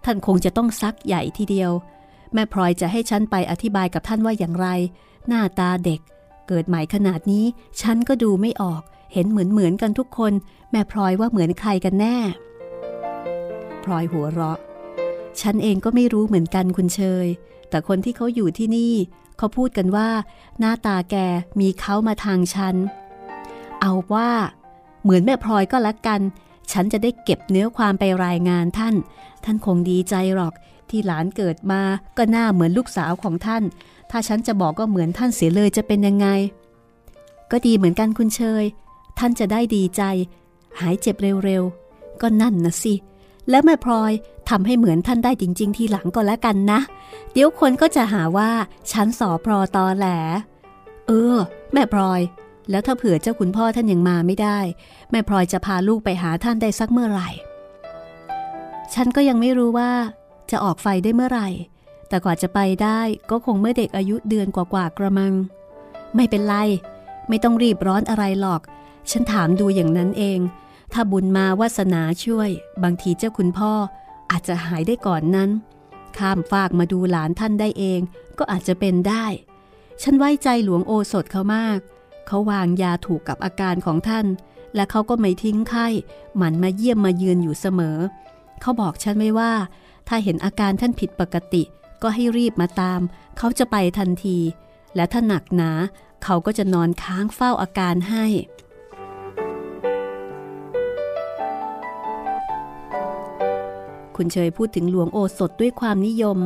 [0.06, 1.72] ท่านคงจะต้องซักใหญ่ทีเดียว
[2.34, 4.68] แม่พลอยจะให้ฉันไปอธิบายกับท่านว่าอย่างไร
[5.28, 6.00] หน้าตาเด็ก
[6.48, 7.46] เกิดใหม่ขนาดนี้
[7.82, 8.82] ฉันก็ดูไม่ออก
[9.14, 10.34] เห็นเหมือนเหมือนกันทุกคน
[10.72, 12.18] แม่พลอยว่าเหมือนใครกันแน่
[13.84, 14.58] พลอยหัวเราะ
[15.42, 17.28] ฉันเองก็ไม่รู้เหมือนกันคุณเชย
[17.70, 18.94] แต่คนที่เขาอยู่ที่นี่
[19.38, 20.10] เขาพูดกันว่า
[20.60, 21.16] หน้าตาแก
[21.60, 22.76] มีเขามาทางฉัน
[23.82, 24.30] เอาว่า
[25.04, 26.22] เหมือนแม่พลอยก็แล้วกัน
[26.72, 28.96] ฉันจะได้เก็บเนื้อความไปรายงานท่าน
[29.44, 30.54] ท่านคงดีใจหรอก
[30.90, 31.82] ที่หลานเกิดมา
[32.18, 33.64] ก็หน้าเหมือนลูกสาวของท่าน
[34.12, 36.28] ถ้าฉันจะบอกก็เหมือนท่านเสียเลยจะเป็นยังไง
[37.52, 38.64] ก็ดีเหมือนกันคุณเชย
[39.18, 40.02] ท่านจะได้ดีใจ
[40.80, 42.94] หายเจ็บเร็วๆ ก็นั่นนะสิ
[43.50, 44.12] แล้วแม่พลอย
[44.50, 46.80] ทำให้เหมือนท่านได้จริง ๆ ทีหลังก็แล้วกันนะ
[47.32, 48.50] เดี๋ยวคนก็จะหาว่า
[48.92, 50.08] ฉันสอพรอตอแหล
[51.08, 51.36] เออ
[51.74, 52.22] แม่พลอย
[52.70, 54.60] แล้วถ้าเผื่อเจ้าคุณพ่อท่านยังมาไม่ได้
[55.12, 57.30] แม่พลอยจะพาลูกไปหาท่านได้สักเมื่อไหร่
[58.94, 59.92] ฉันก็ยังไม่รู้ว่า
[60.52, 61.50] จะออกไฟได้เมื่อไหร่
[62.10, 65.34] แต่กว่าจะไปได้ก็คงเมื่อเด็กอายุเดือนกว่าๆกระมัง
[66.16, 66.56] ไม่เป็นไร
[67.30, 68.62] ไม่ต้องรีบร้อนอะไรหรอก
[69.12, 70.40] ฉันถามดูอย่างนั้นเอง
[70.94, 72.50] ถ้าบุญมาวาสนาช่วย
[72.84, 73.74] บางทีเจ้าคุณพ่อ
[74.32, 75.50] อาจจะหายได้ก่อนนั้น
[76.18, 78.00] ข้ามฟากมาดูหลานท่านได้เอง
[78.38, 79.26] ก็อาจจะเป็นได้
[80.04, 81.80] ฉันไว้ใจหลวงโอสถเขามาก
[82.28, 84.26] เขาวางยาถูกกับอาการของท่าน
[84.76, 85.88] และเขาก็ไม่ทิ้งไข้
[86.38, 87.98] หมันมาเยี่ยมมาเยือนอยู่เสมอ
[88.62, 89.54] เขาบอกฉันไว้ว่า
[90.08, 91.64] ถ้าเห็นอาการท่านผิดปกติ
[92.02, 93.02] ก็ให้รีบมาตาม
[93.38, 94.38] เขาจะไปทันที
[94.96, 95.72] และถ้าหนักหนา
[96.24, 98.26] เขาก็จะนอนค้างเฝ้าอาการให้
[104.18, 106.38] คุณเชยพูดถึงหลวงโอสถด้วยความนิยม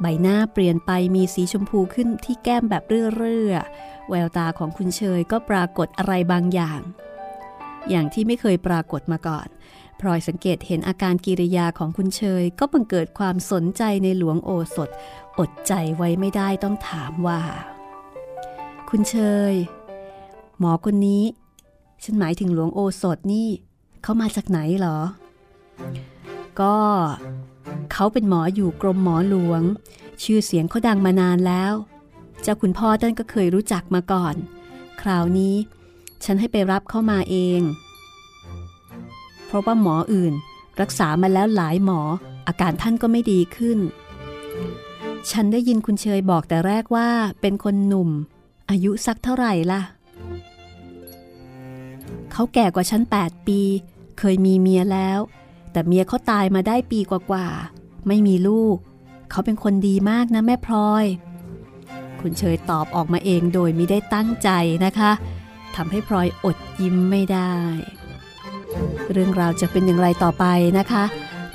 [0.00, 2.82] ใบหน้าเปลี่ยนไปมีสีชมพูขึ้นที่แก้มแบบ
[3.16, 6.80] เรื่อๆแววตาของคุณเชยก็ปรากฏอะไรบางอย่าง
[7.90, 9.48] อย่างที่ไม่เคยปรากฏมาก่อน
[10.00, 14.90] พลอยสังเกตเห็นอาการกิริยาของคุณเชย ก็บังเกิดความสนใจในหลวงโอสถ
[15.38, 17.40] อดใจไว้ไม่ได้ต้องถามว่า
[18.90, 19.16] คุณเช
[19.52, 19.54] ย
[20.58, 21.24] หมอคนนี้
[22.04, 23.48] ฉันหมายถึงหลวงโอสถนี่
[24.02, 24.98] เขามาจากไหนเหรอ
[26.60, 26.76] ก็
[27.92, 29.62] เขาเป็นหมออยู่กรมหมอหลวง
[30.22, 31.72] ชื่อเสียงเขาดังมานานแล้ว
[32.42, 34.34] เจ้าคุณพ่อท่านก็เคยรู้จักมาก่อน
[35.00, 35.54] คราวนี้
[36.24, 37.60] ฉันให้ไปรับเข้ามาเอง
[39.46, 40.34] เพราะว่าหมออื่น
[40.80, 42.00] รักษามาแล้วหลายหมอ
[42.46, 43.78] อาการท่านก็ไม่ดีขึ้น
[45.30, 47.08] ฉันได้ยินคุณเชยบอกแต่แรกว่า
[47.40, 48.10] เป็นคนหนุ่ม
[48.70, 49.82] อายุสักเท่าไหร่ล่ะ
[52.32, 53.60] เขาแก่กว่าฉัน 8 ปี
[54.18, 55.18] เคยมีเมียแล้ว
[55.74, 58.76] แต่เมียเขาตายมาได้ปีกว่าๆ ไม่มีลูก
[59.30, 61.04] เขาเป็นคนดีมากนะแม่พลอย
[62.20, 64.50] คุณเชยตอบออกมาเองโดยไม่ได้ตั้งใจ
[64.84, 65.12] นะคะ
[65.76, 67.54] ทำให้พลอยอดยิ้มไม่ได้
[69.12, 70.44] เรื่องราวจะเป็นอย่างไรต่อไป
[70.78, 71.04] นะคะ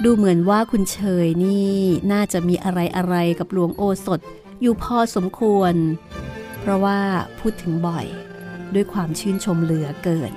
[0.03, 1.73] ดูเหมือนว่าคุณเชยนี่
[2.11, 4.19] น่าจะมีอะไรอะไรกับหลวงโอสถ
[4.61, 5.73] อยู่พอสมควร
[6.59, 6.99] เพราะว่า
[7.39, 8.05] พูดถึงบ่อย
[8.73, 10.31] ด้วยความชื่นชมเหลือเกิน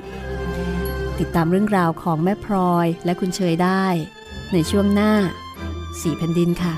[1.21, 3.87] ติดตามเรื่องราวของแม่พลอยและคุณเชยได้
[4.53, 5.13] ในช่วงหน้า
[6.01, 6.75] สี่แผ่นดินค่ะ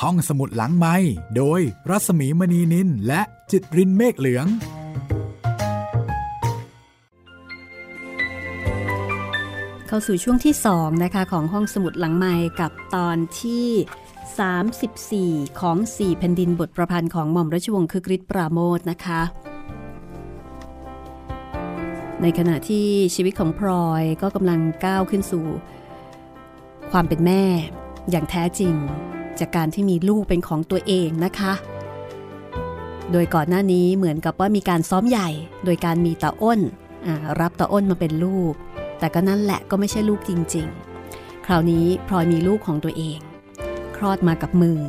[0.00, 0.96] ห้องสมุดหลังไม้
[1.36, 4.46] โดยรัศมีมณีนินและจิตรินเมฆเหลือง
[9.86, 19.22] เข้าสู่ช่วงที่ 2 นะคะ ของห้องสมุดหลังไม้กับตอนที่ 34 ของ 4 แผ่นดินบทประพันธ์ของหม่อมราชวงศ์คึกฤทธิ์ปราโมทนะคะ
[22.22, 25.46] ในขณะที่ชีวิตของพลอยก็กำลังก้าวขึ้นสู่
[26.90, 27.42] ความเป็นแม่
[28.10, 28.74] อย่างแท้จริง
[29.38, 31.52] จากการที่มีลูกเป็นของตัวเองนะคะ
[33.12, 35.28] โดยก่อนหน้านี้เหมือนกับว่ามีการซ้อมใหญ่
[35.64, 36.60] โดยการมีตาอ้น
[37.40, 38.52] รับตาอ้นมาเป็นลูก
[38.98, 40.66] แต่ก็นั่นแหละก็ไม่ใช่ลูกจริง
[41.06, 43.18] ๆ คราวนี้พลอยมีลูกของตัวเอง
[43.96, 44.80] คลอดมากับมือ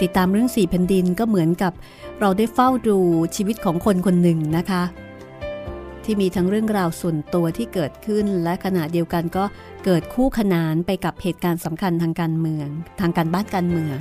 [0.00, 1.72] ติดตามเรื่องสี่แผ่นดินก็เหมือนกับ
[2.24, 2.98] เราได้เฝ้าดู
[3.36, 4.82] ชีวิตของคนคนหนึ่งนะคะ
[6.04, 9.44] ที่มีทั้งเรื่องราวส่วนตัวที่เกิดขึ้น และขณะเดียวกันก็
[9.84, 12.68] เกิดคู่ขนานไปกับเหตุการณ์สำคัญทางการเมือง
[13.00, 13.98] ทางการบ้านการเมือง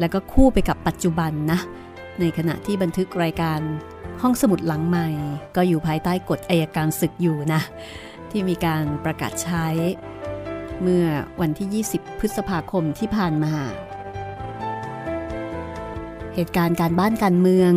[0.00, 1.60] แล้วก็คู่ไปกับปัจจุบันนะ
[2.20, 3.60] ในขณะที่บันทึกรายการ
[4.22, 5.08] ห้องสมุดหลังใหม่
[5.56, 7.60] ก็อยู่ภายใต้กฎอายการศึกอยู่นะ
[8.30, 9.66] ที่มีการประกาศใช้
[10.82, 11.06] เมื่อ
[11.40, 13.54] วันที่ 20 พฤษภาคมที่ผ่านมา
[16.34, 17.72] เหตุการณ์การบ้านการเมือง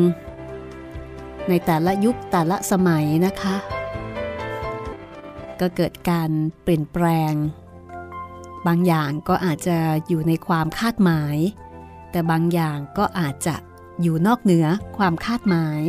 [1.50, 3.56] ในแต่ละยุคแต่ละสมัยนะคะ
[5.60, 6.30] ก็เกิดการ
[6.64, 7.34] เปลี่ยนแปลง
[8.68, 11.38] บางอย่างก็อาจจะอยู่ในความคาดหมาย
[12.12, 13.56] แต่บางอย่างก็อาจจะ
[14.02, 14.66] อยู่นอกเหนือ
[14.98, 15.82] ความคาดหมาย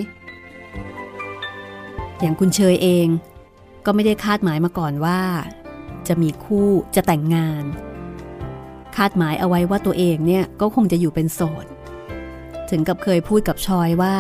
[2.21, 3.07] อย่างคุณเชยเอง
[3.85, 5.21] ก็ไม่ได้คาดหมายมาก่อนว่า
[6.09, 7.65] จะมีคู่จะแต่งงาน
[8.97, 11.67] คาดหมายเอาไว้ว่าตัวเองเนี่ยก็คงจะอยู่เป็นโสด
[12.71, 14.15] ถึงกับเคยพูดกับชอยว่า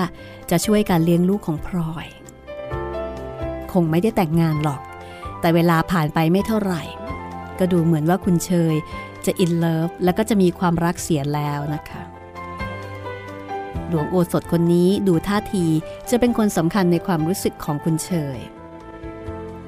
[0.50, 2.06] จะช่วยการเลี้ยงลูกของพลอย
[3.72, 4.80] คงไม่ได้แต่งงานหรอก
[5.40, 6.82] แต่เวลาผ่านไปไม่เท่าไหร่
[7.58, 8.74] ก็ดูเหมือนว่าคุณเชย
[9.26, 12.02] จะอินเลิฟแล้วก็จะมีความรักเสียแล้วนะคะ
[13.88, 15.66] หลวงโอสถคนนี้ดูท่าที
[16.10, 18.38] จะเป็นคนสำคัญในความรู้สึกของคุณเชย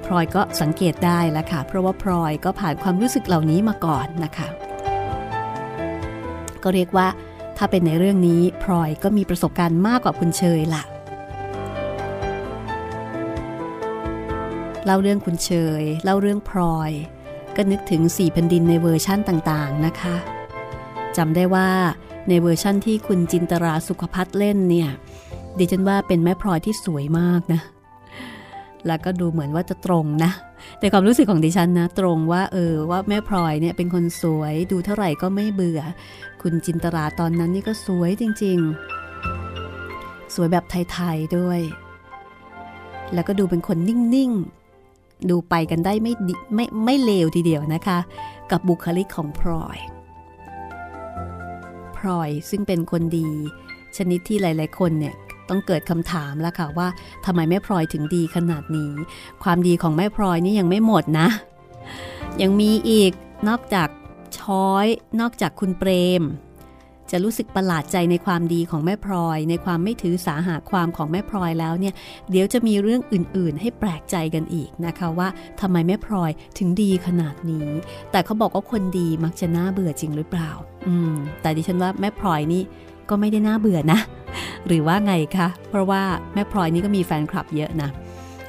[0.04, 4.48] พลอยก็สังเกตได้แล้วค่ะ เพราะว่าพลอยก็ผ่านความรู้สึกเหล่านี้มาก่อนนะคะ
[6.62, 7.06] ก็เรียกว่า
[7.62, 10.82] ถ้าเป็นในเรื่องนี้พลอยก็มีประสบการณ์มากกว่าคุณเชยละ
[14.84, 16.90] เล่าเรื่องคุณเชย เล่าเรื่องพลอย
[17.56, 20.16] ก็นึกถึงสี่แผ่นดินในเวอร์ชั่นต่างๆนะคะ
[21.16, 21.68] จำได้ว่า
[22.28, 24.90] ในเวอร์ชั่นที่คุณจินตราสุขพัฒน์เล่นเนี่ย
[25.58, 27.60] ดิฉันว่าเป็นแม่พลอยที่สวยมากนะ
[28.86, 30.30] แล้วก็ดูเหมือนว่าจะตรงนะ
[30.78, 35.80] แต่ความรู้สึกของดิฉันนะ ตรงว่าเออว่าแม่พลอยเนี่ยเป็นคนสวยดูเท่าไหร่ก็ไม่เบื่อ
[36.42, 38.58] คุณจินตราตอนนั้นนี่ก็สวยจริง
[39.46, 41.60] ๆ สวยแบบไทยๆด้วย
[43.14, 46.12] แล้วก็ดูเป็นคนนิ่งๆ ดูไปกันได้ไม่
[46.54, 47.98] ไม่ไม่เลวทีเดียวนะคะ
[48.50, 49.78] กับบุคลิกของพลอย
[51.96, 53.28] พลอยซึ่งเป็นคนดี
[53.96, 55.14] ชนิดที่หลาย ๆ คนเนี่ย
[55.50, 56.88] ต้องเกิดคำถามแล้วค่ะว่า
[57.24, 58.92] ทำไมแม่พลอยถึงดีขนาดนี้
[59.42, 61.28] ความดีของแม่พลอยนี่ยังไม่หมดนะ
[62.42, 63.12] ยังมีอีก
[63.48, 63.88] นอกจาก
[64.38, 64.86] ช้อย
[65.20, 66.24] นอกจากคุณเปรม
[67.10, 71.94] จะรู้สึกประหลาดใจในความดีของแม่พลอย ในความไม่ถือสาหาความของแม่พลอยแล้วเนี่ย
[72.30, 75.28] เดี๋ยวจะมีเรื่องอื่น ๆ ให้แปลกใจกันอีกนะคะว่า
[75.60, 77.68] ทำไมแม่พลอยถึงดีขนาดนี้
[78.10, 80.50] แต่เขาบอกว่าคนดีมักจะน่าเบื่อจริงหรือเปล่า
[80.88, 82.62] อืม แต่ดิฉันว่าแม่พลอยนี่
[83.10, 84.00] ก็ไม่ได้น่าเบื่อนะ
[84.66, 86.02] หรือว่าไงคะ เพราะว่า
[86.34, 87.90] แม่พลอยนี่ก็มีแฟนคลับเยอะนะ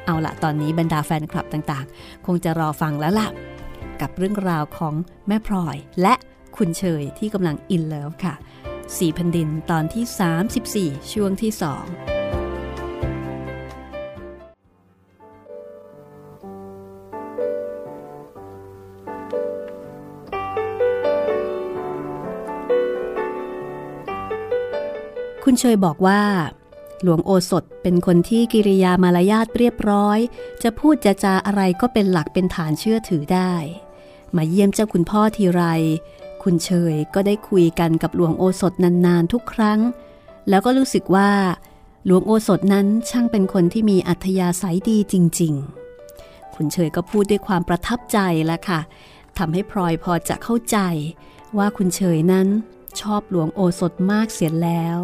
[0.05, 3.29] เอาละตอนนี้บรรดาแฟนคลับต่างๆ คงจะรอฟังแล้วละ่ะ
[4.01, 4.93] กับเรื่องราวของ
[5.27, 6.13] แม่พลอย และ
[6.57, 8.35] คุณเชยที่กำลังอินเลิฟค่ะ
[8.97, 12.20] สีพันดินตอนที่ 34 ช่วงที่ 2
[25.53, 26.21] คุณเชยบอกว่า
[27.03, 30.19] หลวงโอสถเป็นคนที่กิริยามารยาทเรียบร้อย
[30.63, 33.53] จะพูดจะจาอะไรก็เป็นหลักเป็นฐานเชื่อถือได้
[34.35, 35.63] มาเยี่ยมเจ้าคุณพ่อทีไร
[36.43, 38.73] คุณเชยก็ได้คุยกันกับหลวงโอสถ
[39.05, 39.79] นานๆทุกครั้ง
[40.49, 41.31] แล้วก็รู้สึกว่า
[42.05, 45.53] หลวงโอสถนั้นช่างเป็นคนที่มีอัธยาศัยดีจริง
[46.05, 48.79] ๆ คุณเชยก็พูดด้วยความประทับใจแล้วค่ะ
[49.37, 50.77] ทำให้พลอยพอจะเข้าใจ
[51.57, 52.47] ว่าคุณเชยนั้น
[53.01, 54.99] ชอบหลวงโอสถมากเสียแล้ว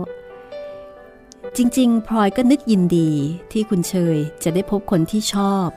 [1.55, 3.11] จริง ๆ พลอยก็นึกยินดี
[3.51, 5.69] ที่คุณเชยจะได้พบคนที่ชอบ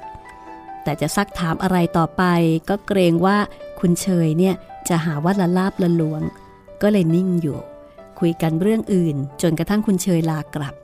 [0.82, 2.22] แต่จะซักถามอะไรต่อไป
[2.68, 3.38] ก็เกรงว่า
[3.80, 4.54] คุณเชยเนี่ย
[4.88, 6.22] จะหาว่าละลาบละลวง
[6.82, 7.58] ก็เลยนิ่งอยู่
[8.20, 10.74] คุยกันเรื่องอื่น จนกระทั่งคุณเชยลากลับ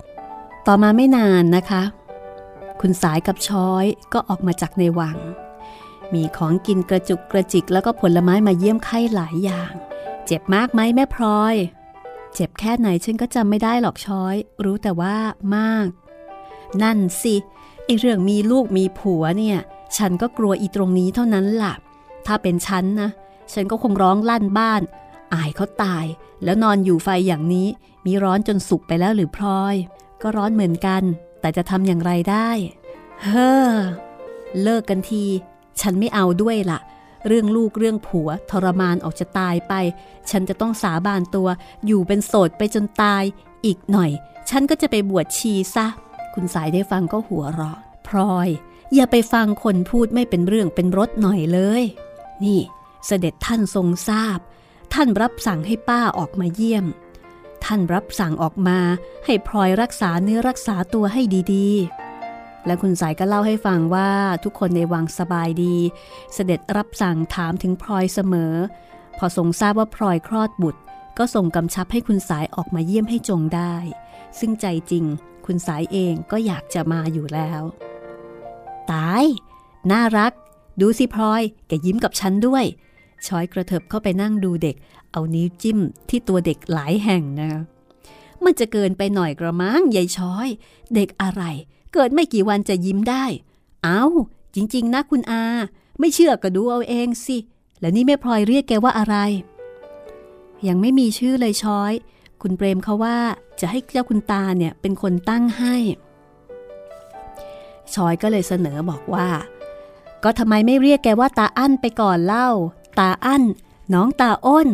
[0.66, 1.82] ต่อมาไม่นานนะคะ
[2.80, 5.18] คุณสายกับช้อยก็ออกมาจากในวัง
[6.14, 9.72] มีของกินกระจุกกระจิกแล้วก็ผลไม้มาเยี่ยมไข้หลายอย่าง
[10.26, 11.54] เจ็บมากไหมแม่พลอย
[12.36, 15.16] เจ็บแค่ไหนฉันก็จำไม่ได้หรอกช้อย รู้แต่ว่า
[15.56, 15.86] มาก
[16.82, 17.34] นั่นสิ
[17.84, 19.58] ไอเรื่องมีลูกมีผัวเนี่ย
[19.96, 21.74] ฉันก็กลัวอีตรงนี้เท่านั้นล่ะ
[22.26, 23.10] ถ้าเป็นฉันนะ
[23.52, 24.82] ฉันก็คงร้องลั่นบ้าน
[25.34, 26.04] อายเขาตาย
[26.44, 27.68] แล้วนอนอยู่ไฟอย่างนี้
[28.06, 29.74] มีร้อนจนสุกไปแล้วหรือพลอย
[30.22, 31.02] ก็ร้อนเหมือนกัน
[31.40, 32.50] แต่จะทำอย่างไรได้
[33.24, 33.72] เฮ้อ
[34.62, 35.24] เลิกกันที
[35.80, 36.80] ฉันไม่เอาด้วยละ่ะ
[37.26, 39.72] เรื่องลูกเรื่องผัวทรมานออกจะตายไป
[40.30, 41.48] ฉันจะต้องสาบานตัว
[41.86, 43.22] อยู่เป็นโสดไปจนตาย
[43.64, 44.10] อีกหน่อย
[44.50, 45.86] ฉันก็จะไปบวชชีซะ
[46.34, 48.48] คุณสายได้ฟังก็หัวเราะพลอย
[48.94, 51.82] อย่าไปฟังคนพูดไม่เป็นเรื่องเป็นรถหน่อยเลย
[52.44, 52.60] นี่
[53.06, 54.38] เสด็จท่านทรงทราบ
[54.94, 56.86] ท่านรับสั่งให้ป้าออกมาเยี่ยม
[57.64, 58.78] ท่านรับสั่งออกมา
[59.24, 61.22] ให้พลอยรักษาเนื้อรักษาตัวให้
[61.54, 62.05] ดีๆ
[62.66, 64.10] และคุณสายก็เล่าให้ฟังว่า
[64.44, 65.76] ทุกคนในวังสบายดี
[66.34, 68.54] เสด็จรับสั่งถามถึงพลอยเสมอ
[69.18, 70.80] พอทรงทราบว่าพลอยคลอดบุตร
[71.18, 73.74] ก็ส่งกำชับให้คุณสายออกมาเยี่ยมให้จงได้
[74.38, 75.04] ซึ่งใจจริง
[75.46, 77.62] คุณสายเองก็อยากจะมาอยู่แล้ว
[78.90, 79.24] ตาย
[79.90, 80.32] น่ารัก
[80.80, 82.64] ดูสิพลอยแกยิ้มกับฉันด้วย
[83.26, 84.76] ช้อยกระเถิบเข้าไปนั่งดูเด็ก
[85.12, 87.50] เอานิ้วจิ้มที่ตัวเด็กหลายแห่งนะ
[88.44, 90.48] มันจะเกินไปหน่อยกระมังยายช้อย
[90.94, 91.42] เด็กอะไร
[91.92, 93.24] เกิดไม่กี่วันจะยิ้มได้
[93.84, 94.02] เอ้า
[94.54, 95.44] จริง ๆ นะคุณอา
[95.98, 97.36] ไม่เชื่อก็ดูเอาเองสิ
[97.80, 99.16] แล้วนี่แม่พลอยเรียกแกว่าอะไร
[100.68, 101.92] ยังไม่มีชื่อเลยช้อย
[102.42, 103.18] คุณเปรมเขาว่า
[103.60, 105.76] จะให้เจ้าคุณตาเนี่ยเป็นคนตั้งให้
[107.94, 109.28] ช้อยก็เลยเสนอบอกว่า
[110.24, 112.48] ก็ทำไมไม่เรียกแกว่าตาอั้นไปก่อนเล่า
[112.98, 113.42] ตาอั้น
[113.94, 114.68] น้องตาอ้น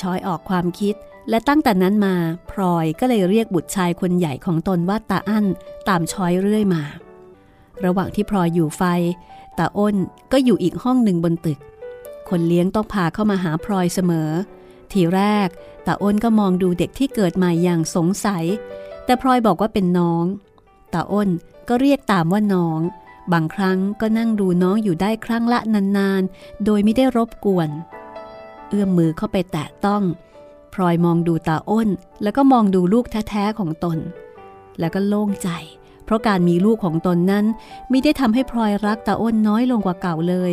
[0.00, 0.94] ช้อยออกความคิด
[1.30, 2.14] และตั้งแต่นั้นมา
[2.50, 5.46] พลอยก็เลยเรียกบุตรชายคนใหญ่ของตนว่าตาอั้น
[5.88, 6.82] ตามช้อยเรื่อยมา
[7.84, 8.82] ระหว่างที่พลอยอยู่ไฟ
[9.58, 9.96] ตาอ้น
[10.32, 11.58] ก็อยู่อีกห้องหนึ่งบนตึก
[12.28, 14.30] คนเลี้ยงต้องพาเข้ามาหาพลอยเสมอ
[14.92, 15.48] ทีแรก
[15.86, 18.44] ตาอ้นก็มองดูเด็กที่เกิดใหม่อย่างสงสัย
[19.04, 20.24] แต่พลอยบอกว่าเป็นน้อง
[20.92, 21.28] ตาอ้น
[21.68, 22.80] ก็เรียกตามว่าน้อง
[23.32, 27.68] บางครั้งก็นั่งดูน้องอยู่ได้ครั้งละนานๆ โดยไม่ได้รบกวน
[28.68, 30.02] เอื้อมมือเข้าไปแตะต้อง
[30.74, 31.88] พลอยมองดูตาอ้น
[32.22, 33.98] แล้วก็มองดูลูกแท้ๆของตน
[34.80, 35.48] แล้วก็โล่งใจ
[36.04, 37.44] เพราะการมีลูกของตนนั้น
[37.90, 40.52] ไม่ได้ทำให้พลอยรักตาอ้นน้อยลงกว่าเก่าเลย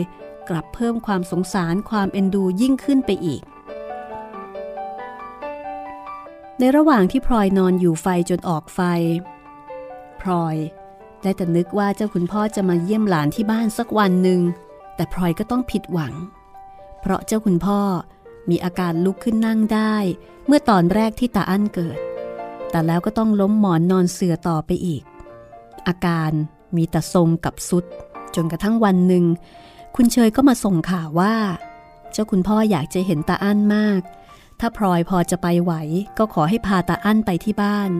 [0.49, 3.41] กลับเพิ่มความสงสารความเอ็นดูยิ่งขึ้นไปอีก
[6.59, 8.79] ในระหว่างที่พลอยนอนอยู่ไฟจนออกไฟ
[10.21, 10.55] พลอย
[11.21, 14.41] ได้แต่นึกว่าเจ้าคุณพ่อจะมาเยี่ยมหลานที่บ้านสักวันหนึ่ง
[14.95, 16.13] แต่พลอยก็ต้องผิดหวัง
[17.01, 17.79] เพราะเจ้าคุณพ่อ
[18.49, 19.95] มีอาการลุกขึ้นนั่งได้
[20.45, 21.97] เมื่อตอนแรกที่ตาอั้นเกิด
[22.69, 25.03] แต่แล้วก็ต้องล้มหมอนนอนเสือต่อไปอีก
[25.87, 26.31] อาการ
[26.75, 27.85] มีแต่ทรงกับสุด
[28.35, 29.25] จนกระทั่งวันหนึ่ง
[29.95, 31.35] คุณเชยก็มาส่งข่าวว่า
[32.11, 34.01] เจ้าคุณพ่ออยากจะเห็นตาอั้นมาก
[34.59, 35.73] ถ้าพลอยพอจะไปไหว
[36.17, 37.91] ก็ขอให้พาตาอั้นไปที่บ้าน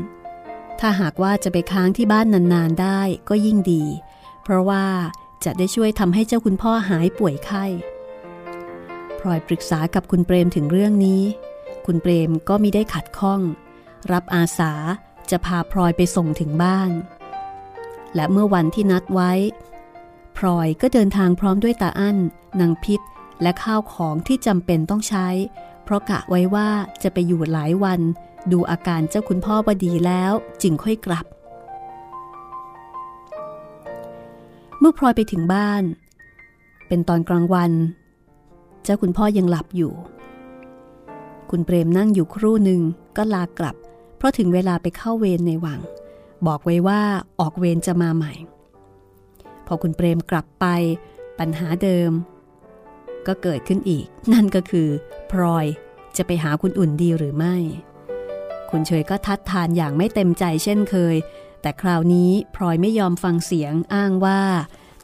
[0.80, 3.84] ถ้าหากว่าจะไปค้างที่บ้านนานๆได้ก็ยิ่งดี
[4.44, 4.86] เพราะว่า
[5.46, 7.66] จะได้ช่วยทำให้เจ้าคุณพ่อหายป่วยไข้
[9.28, 11.22] ลอยปรึกษากับคุณเปรมถึงเรื่องนี้
[11.86, 13.42] คุณเปรมก็มิได้ขัดข้อง
[14.12, 14.74] รับอาสา
[15.30, 16.92] จะพาพลอยไปส่งถึงบ้าน
[18.16, 19.32] และเมื่อวันที่นัดไว้
[20.38, 22.18] พลอยก็เดินทางพร้อมด้วยตาอั้น
[22.60, 23.02] นางพิษ
[23.42, 25.28] และข้าวของที่จำเป็นต้องใช้
[25.84, 26.70] เพราะกะไว้ว่า
[27.04, 28.02] จะไปอยู่หลายวัน
[28.52, 31.26] ดูอาการเจ้าคุณพ่อวดีแล้วจึงค่อยกลับ
[34.80, 35.84] เมื่อพลอยไปถึงบ้าน
[36.88, 37.72] เป็นตอนกลางวัน
[38.86, 39.94] เจ้าคุณพ่อยังหลับอยู่
[41.50, 42.82] คุณเปรมนั่งอยู่ครู่หนึ่ง
[43.18, 43.76] ก็ลากลับ
[44.18, 45.80] เพราะถึงเวลาไปเข้าเวรในวัง
[46.48, 47.02] บอกไว้ว่า
[47.40, 48.34] ออกเวรจะมาใหม่
[49.68, 50.66] พอคุณเปรมกลับไป
[51.40, 52.12] ปัญหาเดิม
[53.28, 54.88] ก็เกิดขึ้นอีก นั่นก็คือ
[55.32, 55.66] พลอย
[56.18, 57.56] จะไปหาคุณอุ่นดีหรือไม่
[58.70, 61.16] คุณเฉยก็ทัดทานอย่างไม่เต็มใจเช่นเคย
[61.62, 64.42] แต่คราวนี้พลอยไม่ยอมฟังเสียงอ้างว่า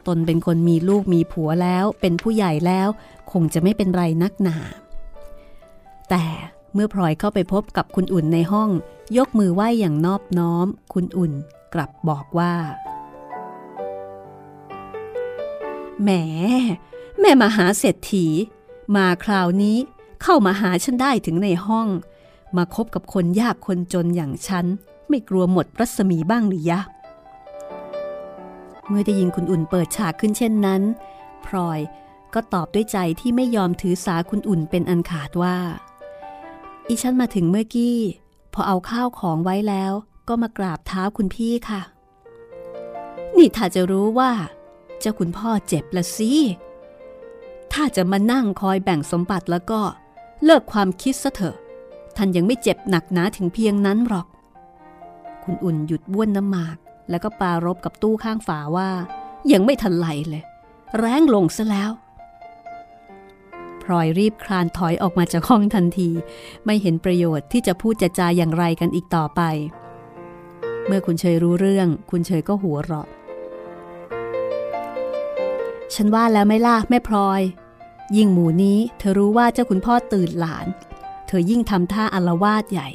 [0.07, 2.87] ตนเป็นคนมีลูกมีผัวแล้ว เป็นผู้ใหญ่แล้ว
[3.31, 4.57] คงจะไม่เป็นไรนักหนา
[6.09, 6.25] แต่
[6.73, 8.69] เมื่อพลอยเข้าไปพบกับคุณอุ่นในห้อง
[9.17, 11.33] ยกมือไหว้อย่างนอบน้อม คุณอุ่น
[11.73, 12.53] กลับบอกว่า
[16.01, 16.09] แหม
[17.19, 18.25] แม่มาหาเศรษฐี
[18.95, 19.77] มาคราวนี้
[20.23, 21.87] เข้ามาหาฉันได้ถึงในห้อง
[22.57, 24.65] มาคบกับคนยากคนจนอย่างฉัน
[25.09, 26.79] ไม่กลัวหมดรัศมีบ้างหรือยะ
[28.87, 30.81] เมื่อได้ยินคุณอุ่นเปิดฉากขึ้นเช่นนั้น
[31.45, 31.79] พลอย
[32.33, 35.57] ก็ตอบด้วยใจที่ไม่ยอมถือสาคุณอุ่นเป็นอันขาดว่า
[36.87, 37.97] อีฉันมาถึงเมื่อกี้
[38.53, 39.93] พอเอาข้าวของไว้แล้ว
[40.27, 41.81] ก็มากราบเท้าคุณพี่ค่ะ
[43.37, 44.31] นี่ถ้าจะรู้ว่า
[44.99, 46.31] เจ้าคุณพ่อเจ็บละสิ
[47.73, 49.81] ถ้าจะมานั่งคอยแบ่งสมบัติแล้วก็
[50.43, 51.55] เลิกความคิดซะเถอะ
[52.15, 54.27] ท่านยังไม่เจ็บหนักหนาถึงเพียงนั้นหรอก
[55.43, 56.77] คุณอุ่นหยุดบ้วนน้ำหมาก
[57.09, 58.89] แล้วก็ปารบกับตู้ข้างฝาว่า
[59.51, 60.43] ยังไม่ทันไหลเลย
[60.99, 61.91] แรงลงซะแล้ว
[63.83, 66.09] พลอยรีบคลานถอยออกมาจากห้องทันที
[66.65, 69.41] ไม่เห็นประโยชน์ที่จะพูดจะจาอย่างไรกันอีกต่อไป
[70.87, 73.07] เมื่อคุณเชยรู้เรื่อง คุณเชยก็หัวเราะ
[75.95, 77.41] ฉันว่าแล้วไม่ล่ะแม่พลอย
[78.17, 80.67] ยิ่งหมูนี้เธอรู้ว่าเจ้าคุณพ่อตื่นหลาน
[81.27, 82.89] เธอยิ่งทำท่าอลวาดใหญ่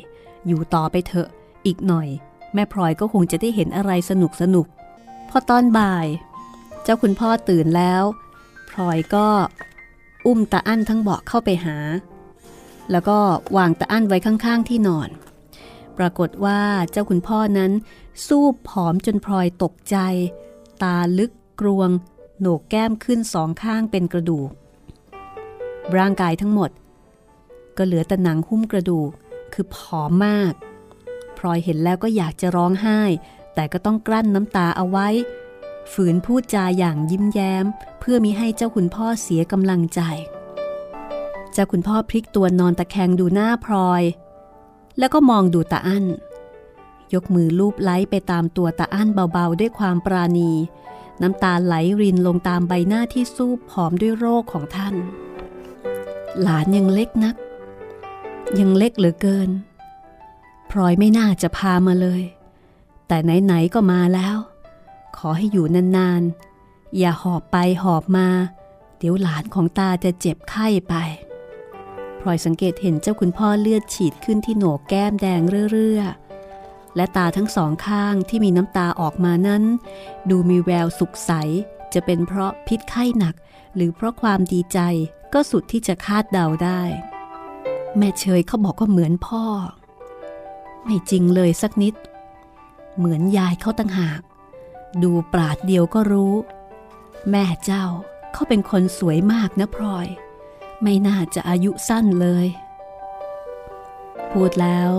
[0.47, 1.29] อยู่ต่อไปเถอะ
[1.67, 2.09] อีกหน่อย
[2.55, 4.67] แม่พลอยก็คงจะได้เห็นอะไรสนุกสนุก
[5.29, 6.07] พอตอนบ่าย
[6.83, 8.03] เจ้าคุณพ่อตื่นแล้ว
[8.71, 9.27] พลอยก็
[10.27, 11.77] อุ้มตาอั้นทั้งเบาะเข้าไปหา
[12.91, 13.19] แล้วก็
[13.57, 15.09] วางตาอั้นไว้ข้างๆที่นอน
[15.99, 16.61] ปรากฏว่า
[16.91, 17.73] เจ้าคุณพ่อนั้น
[18.27, 19.97] สู้ผอมจนพลอยตกใจ
[20.83, 21.91] ตาลึกกรวง
[22.41, 24.51] โหนกแก้มขึ้นสองข้างเป็นกระดูก
[25.97, 26.71] ร่างกายทั้งหมด
[27.77, 29.11] ก็เหลือแต่หนังหุ้มกระดูก
[29.53, 30.53] คือผอมมาก
[31.39, 33.01] พลอยเห็นแล้วก็อยากจะร้องไห้
[33.55, 35.09] แต่ก็ต้องกลั้นน้ำตาเอาไว้
[35.93, 37.65] ฝืนพูดจาอย่างยิ้มแย้ม
[38.01, 40.01] เพื่อมิให้เจ้าคุณพ่อเสียกำลังใจ
[41.53, 44.03] เจ้าคุณพ่อพลิกตัวนอนตะแคงดูหน้าพลอย
[44.99, 46.05] แล้วก็มองดูตาอั้น
[47.15, 50.53] ยกมือลูบไล้ไปตามตัวตาอั้นเบาๆ ด้วยความปราณี
[51.23, 54.95] น้ำตาไหลรินลงตามใบหน้าที่สู้ผอมด้วยโรคของท่าน
[56.41, 57.37] หลานยังเล็กนัก
[58.59, 59.51] ยังเล็กเหลือเกิน
[60.71, 62.23] พลอยไม่น่าจะพามาเลย
[63.09, 64.37] แต่ไหนๆก็มาแล้ว
[65.19, 68.29] ขอให้อยู่นานๆ อย่าหอบไปหอบมา
[68.99, 70.95] เดี๋ยวหลานของตาจะเจ็บไข้ไป
[72.21, 75.41] พลอยสังเกตเห็นเจ้าคุณพ่อเลือดฉีดขึ้นที่โหนกแก้มแดง
[75.73, 79.63] เรื่อๆและตาทั้งสองข้างที่มีน้ำตาออกมานั้น
[80.31, 81.33] ดูมีแววสุขใส
[81.95, 83.35] จะเป็นเพราะพิษไข้หนัก
[83.75, 84.79] หรือเพราะความดีใจ
[85.33, 86.83] ก็สุดที่จะคาดเดาได้
[87.97, 89.45] แม่เชยเขาบอกว่าเหมือนพ่อ
[90.85, 91.95] ไม่จริงเลยสักนิด
[92.97, 94.21] เหมือนยายเขาตั้งหาก
[95.03, 96.35] ดูปราดเดียวก็รู้
[97.31, 97.85] แม่เจ้า
[98.33, 100.07] เขาเป็นคนสวยมากนะพลอย
[100.83, 102.47] ไม่น่าจะอายุสั้นเลย
[104.31, 104.93] พูดแล้ว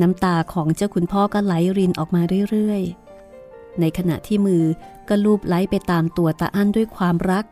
[0.00, 4.64] น้ำตาของเจ้าคุณพ่อก็ไหลรินออกมาเรื่อยๆ ในขณะที่มือ
[5.08, 7.44] ก็ลูบไล้ไปตามตัวตาอั้นด้วยความรัก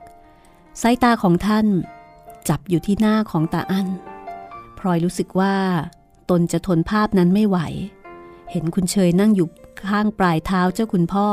[0.83, 1.67] สายตาของท่าน
[2.49, 3.89] จับอยู่ที่หน้าของตาอั้น
[4.79, 5.55] พลอยรู้สึกว่า
[6.31, 7.59] ตนจะทนภาพนั้นไม่ไหว
[8.51, 9.49] เห็นคุณเชยนั่งอยู่
[9.87, 11.29] ข้างปลายเท้าเจ้าคุณพ่อ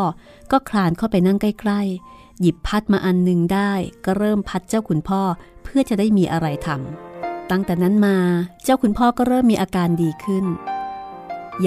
[0.52, 1.82] ก็คลานเข้าไปนั่งใกล้
[2.12, 3.72] ๆ หยิบพัดมาอันหนึ่งได้
[4.06, 5.22] ก็เริ่มพัดเจ้าคุณพ่อ
[5.64, 8.18] เพื่อจะได้มีอะไรทำตั้งแต่นั้นมา
[8.64, 10.46] เจ้าคุณพ่อก็เริ่มมีอาการดีขึ้น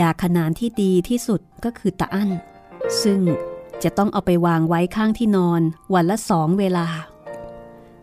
[0.01, 2.31] ยาขนานที่ดีที่สุดก็คือตะอั้น
[3.03, 3.21] ซึ่ง
[3.83, 5.63] จะต้องเอาไปวางไว้ข้างที่นอน
[5.95, 6.87] วันละสองเวลา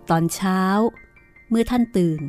[0.09, 0.61] ตอนเช้า
[1.49, 2.21] เมื่อท่านตื่น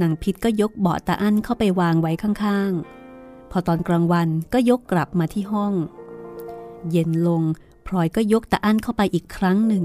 [0.00, 3.01] นางพิษก็ยกเบาะตาอั้นเข้าไปวางไว้ข้างๆ
[3.52, 5.72] พอตอนกลางวันก็ยกกลับมาที่ห้อง
[6.90, 7.42] เย็นลง
[7.86, 9.84] พลอยก็ยกตาอั้นเข้าไปอีกครั้งหนึ่ง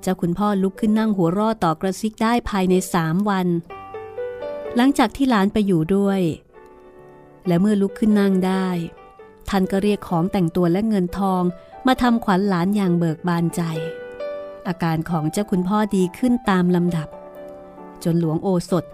[0.00, 3.46] เจ้าคุณพ่อลุกขึ้นนั่งหัวรอต่อกระซิกได้ภายในสามวัน
[4.76, 6.20] หลังจากที่หลานไปอยู่ด้วย
[7.46, 8.68] และเมื่อลุกขึ้นนั่งได้
[9.48, 11.42] ท่านก็เรียกของแต่งตัวและเงินทอง
[11.86, 13.62] มาทำขวัญหลานอย่างเบิกบานใจ
[14.66, 17.08] อาการของเจ้าคุณพ่อดีขึ้นตามลำดับ
[18.04, 18.84] จนหลวงโอสถ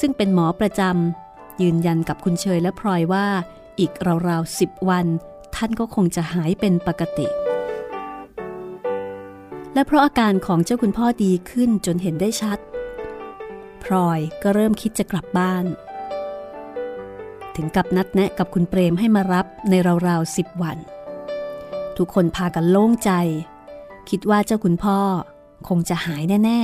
[0.00, 1.27] ซึ่งเป็นหมอประจำ
[1.62, 3.26] ยืนยันกับคุณเชยและพลอยว่า
[3.80, 3.92] อีก
[4.28, 5.06] ราวๆสิบวัน
[5.54, 7.26] ท่านก็คงจะหายเป็นปกติ
[9.74, 12.58] และเพราะอาการของเจ้าคุณพ่อดีขึ้นจนเห็นได้ชัด
[13.84, 15.64] พลอยก็เริ่มคิดจะกลับบ้าน
[17.56, 19.74] ถึงกับนัดแนะกับคุณเปรมให้มารับใน
[20.08, 20.78] ราวๆสิบวัน
[21.96, 23.10] ทุกคนพากันโล่งใจ
[24.10, 24.98] คิดว่าเจ้าคุณพ่อ
[25.68, 26.60] คงจะหายแน่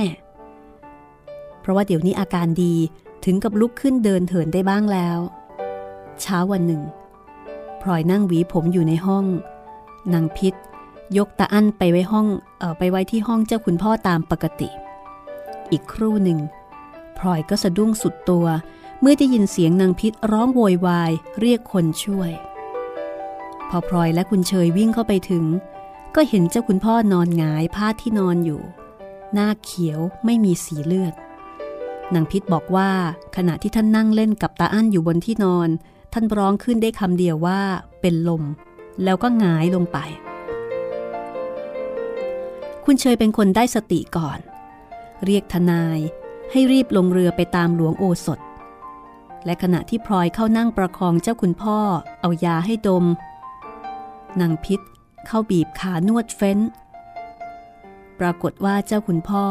[0.79, 2.75] ๆ เพราะว่าเดี๋ยวนี้อาการดี
[3.25, 5.19] ถึงกับลุกขึ้นเดินเถินได้บ้างแล้ว
[6.21, 6.81] เช้าวันหนึ่ง
[7.81, 9.25] พลอยนั่งหวีผมอยู่ในห้อง
[10.13, 10.53] นางพิษ
[11.17, 12.27] ยกตาอั้นไปไว้ห้อง
[12.59, 14.69] เออไปไว้ที่ห้องเจ้าคุณพ่อตามปกติ
[15.71, 16.39] อีกครู่หนึ่ง
[17.17, 18.45] พลอยก็สะดุ้งสุดตัว
[19.01, 22.31] เมื่อได้ยินเสียงนางพิษร้องโวยวายเรียกคนช่วย
[23.69, 25.45] พอพลอยและคุณเชยวิ่งเข้าไปถึง
[26.15, 28.61] ก็เห็นเจ้าคุณพ่อนอนหงายผ้าที่นอนอยู่
[29.33, 31.13] หน้าเขียวไม่มีสีเลือด
[32.13, 32.91] นางพิษบอกว่า
[33.35, 35.69] ขณะที่ท่านนั่งเล่นกับตาอั้นอยู่บนที่นอน
[36.13, 37.61] ท่านร้องขึ้นได้คำเดียวว่า
[38.01, 38.43] เป็นลม
[39.03, 39.97] แล้วก็หงายลงไป
[42.85, 44.39] คุณเชยเป็นคนได้สติก่อน
[45.25, 45.99] เรียกทนาย
[46.51, 48.39] ให้รีบลงเรือไปตามหลวงโอสถ
[49.45, 51.79] และขณะที่พลอยเข้านั่งประคองเจ้าคุณพ่อ
[52.21, 53.05] เอายาให้ดม
[54.41, 54.79] นางพิษ
[55.27, 56.59] เข้าบีบขานวดเฟ้น
[58.19, 59.45] ปรากฏว่าเจ้าคุณพ่อ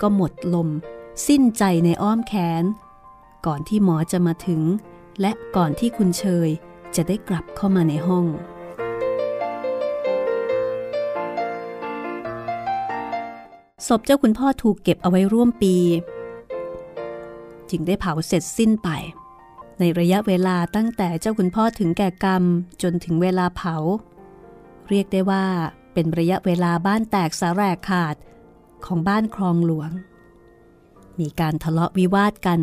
[0.00, 0.68] ก็หมดลม
[1.26, 2.64] สิ้นใจในอ้อมแขน
[3.46, 4.62] ก่อนที่หมอจะมาถึง
[5.20, 6.48] และก่อนที่คุณเชย
[6.96, 8.26] จะได้กลับเข้ามาในห้อง
[13.86, 15.76] ศพเจ้าคุณพ่อถูกเก็บเอาไว้ร่วมปี
[17.70, 18.88] จึงได้เผาเสร็จสิ้นไป
[19.78, 22.42] ในระยะเวลาตั้งแต่เจ้าคุณพ่อถึงแก่กรรม
[22.82, 23.76] จนถึงเวลาเผา
[24.88, 25.44] เรียกได้ว่า
[25.92, 28.16] เป็นระยะเวลาบ้านแตกสาแรกขาด
[28.86, 29.90] ของบ้านคลองหลวง
[31.20, 32.60] มีการทะเลาะวิวาทกัน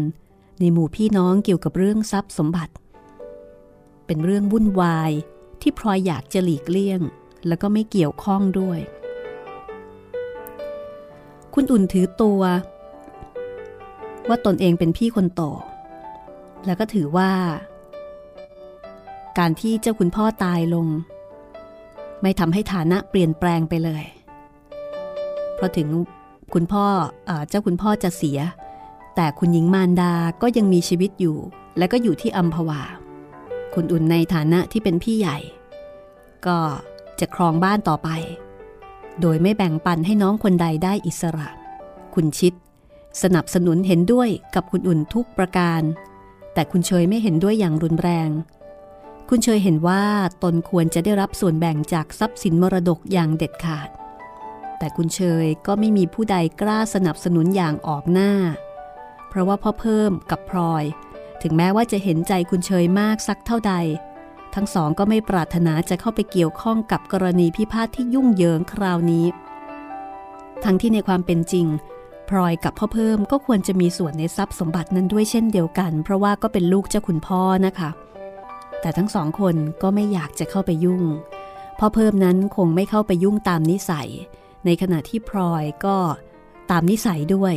[0.60, 2.74] ในหมู่พี่น้องเกี่ยวกับเรื่องทรัพย์สมบัติ
[4.06, 5.12] เป็นเรื่องวุ่นวาย
[5.62, 7.01] ที่พลอยอยากจะหลีกเลี่ยง
[7.47, 8.80] แล้วก็ไม่เกี่ยวข้องด้วย
[11.53, 12.41] คุณอุ่นถือตัว
[14.28, 15.41] ว่าตนเองเป็นพี่คนโต
[16.66, 17.32] แล้วก็ถือว่า
[19.38, 20.88] การที่เจ้าคุณพ่อตายลง
[22.22, 24.03] ไม่ทำให้ฐานะเปลี่ยนแปลงไปเลย
[25.56, 25.88] เพราะถึง
[26.54, 26.86] คุณพ่อ
[27.30, 28.39] อเจ้าคุณพ่อจะเสีย
[29.16, 31.38] แต่คุณหญิงมารดาก็ยังมีชีวิตอยู่
[31.78, 32.82] และก็อยู่ที่อัมพวา
[33.74, 35.38] คุณอุ่นในฐานะที่เป็นพี่ใหญ่
[36.46, 36.60] ก็
[37.20, 38.10] จะครองบ้านต่อไป
[39.22, 41.50] โดยไม่แบ่งปันให้น้องคนใดได้อิสระ
[42.16, 42.54] คุณชิด
[43.22, 45.82] สนับสนุนเห็นด้วยกับคุณอุ่นทุกประการ
[46.54, 48.30] แต่คุณเชยไม่เห็นด้วยอย่างรุนแรง
[49.30, 50.04] คุณเชยเห็นว่า
[50.43, 53.89] ตนควรจะได้รับส่วนแบ่งจากทรัพย์สินมรดกอย่างเด็ดขาด
[54.80, 58.32] แต่คุณเชยก็ไม่มีผู้ใดกล้าสนับสนุนอย่างออกหน้า
[59.30, 60.84] เพราะว่าพ่อเพิ่มกับพลอย
[61.42, 63.74] ถึงแม้ว่าจะเห็นใจคุณเชยมากสักเท่าใด
[64.56, 69.26] ทั้งสองก็ไม่ปรารถนาจะเข้าไปเกี่ยวข้องกับกรณีพิพาทที่ยุ่งเหยิงคราวนี้
[70.64, 71.68] ทั้งที่ในความเป็นจริง
[72.30, 77.90] พลอยกับพ่อเพิ่มก็ควรจะมีส่วนในทรัพย์สมบัตินั้นด้วยเช่นเดียวกัน เพราะว่าก็เป็นลูกเจ้าคุณพ่อนะคะ
[78.82, 81.04] แต่ทั้งสองคนก็ไม่อยากจะเข้าไปยุ่ง
[81.80, 84.10] พ่อเพิ่มนั้นคงไม่เข้าไปยุ่งตามนิสัย
[84.66, 85.97] ในขณะที่พลอยก็
[86.72, 87.55] ตามนิสัยด้วย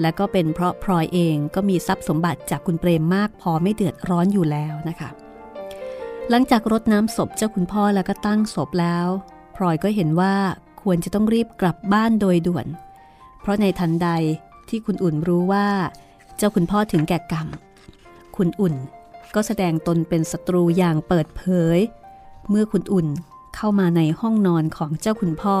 [0.00, 5.10] และก็เป็นเพราะพลอยเองก็มีทรัพย์สมบัติจากคุณเปรมมากพอไม่เดือดร้อนอยู่แล้วนะคะ
[6.30, 9.06] หลังจากรดน้ำศพเจ้าคุณพ่อแล้วก็ตั้งศพแล้ว
[9.56, 10.34] พลอยก็เห็นว่า
[10.82, 12.66] ควรจะต้องรีบกลับบ้านโดยด่วน
[13.40, 14.08] เพราะในทันใด
[14.68, 15.68] ที่คุณอุ่นรู้ว่า
[16.36, 17.48] เจ้าคุณพ่อถึงแก่กรรม
[18.36, 18.74] คุณอุ่น
[19.34, 21.42] ก็แสดงตนเป็นศัตรูอย่างเปิดเผ
[21.76, 21.78] ย
[22.50, 23.08] เมื่อคุณอุ่น
[23.56, 25.58] เข้ามาในห้องนอนของเจ้าคุณพ่อ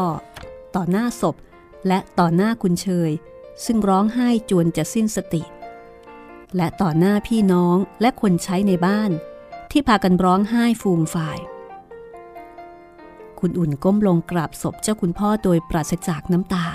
[0.76, 1.36] ต่อหน้าศพ
[1.86, 3.10] และต่อหน้าคุณเชย
[3.64, 5.42] ซึ่งร้องไห้จวนจะสิ้นสติ
[6.56, 9.10] และต่อหน้าพี่น้องและคนใช้ในบ้าน
[9.70, 11.38] ที่พากันร้องไห้ฟูมฝ่าย
[13.40, 16.66] คุณอุ่นก้มลงกราบศพเจ้าคุณพ่อโดยปราศจากน้ำตา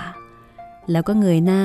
[0.90, 1.64] แล้วก็เงยหน้า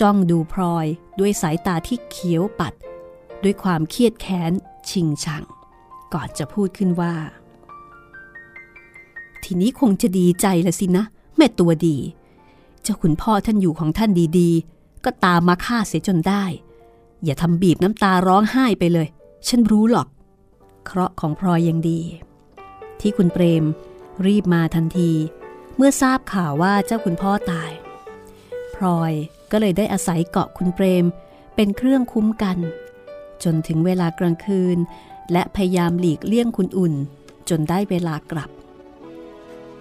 [0.00, 0.86] จ้องดูพลอย
[1.18, 2.74] ด้วยสายตาที่เขียวปัด
[3.42, 4.52] ด้วยความเครียดแค้น
[4.90, 5.44] ชิงชัง
[6.14, 7.14] ก่อนจะพูดขึ้นว่า
[9.44, 11.04] ทีนี้คงจะดีใจละสินะ
[11.36, 11.96] แม่ตัวดี
[12.82, 16.44] เจ้าคุณพ่อท่านอยู่ของท่านดีๆ ก็ตามมาฆ่าเสียจนได้
[17.24, 19.08] อย่าทำบีบน้ำตาร้องไห้ไปเลย
[19.48, 20.08] ฉันรู้หรอก
[20.84, 22.00] เคราะห์ของพลอยยังดี
[23.00, 23.64] ที่คุณเปรม
[24.26, 25.10] รีบมาทันที
[25.76, 27.70] เมื่อทราบข่าวว่าเจ้าคุณพ่อตาย
[28.74, 29.12] พลอย
[29.50, 31.04] ก็เลยได้อาศัยเกาะคุณเปรม
[31.54, 32.58] เป็นเครื่องคุ้มกัน
[33.44, 34.78] จนถึงเวลากลางคืน
[35.32, 36.94] และพยายามหลีกเลี่ยงคุณอุ่น
[37.48, 38.50] จนได้เวลากลับ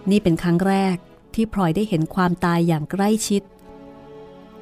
[0.10, 0.97] นี่เป็นครั้งแรก
[1.36, 3.41] ที่พลอยได้เห็นความตายอย่างใกล้ชิด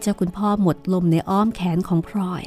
[0.02, 2.44] เจ้าคุณพ่อหมดลมในอ้อมแขนของพลอย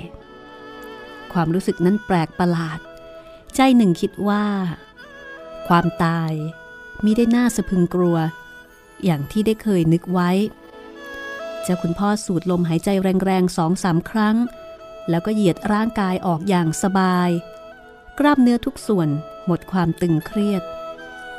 [1.32, 2.78] ความรู้สึกนั้นแปลกประหลาด
[3.54, 4.44] ใจหนึ่งคิดว่า
[5.68, 6.32] ความตาย
[7.04, 8.16] มิได้น่าสะพึงกลัว
[9.04, 10.30] อย่างที่ได้เคยนึกไว้
[11.62, 14.36] เจ้าคุณพ่อสูดลมหายใจแรงๆสองสามครั้ง
[15.10, 17.30] แล้วก็เหยียดร่างกายออกอย่างสบาย
[18.18, 19.08] กล้ามเนื้อทุกส่วน
[19.46, 20.62] หมดความตึงเครียด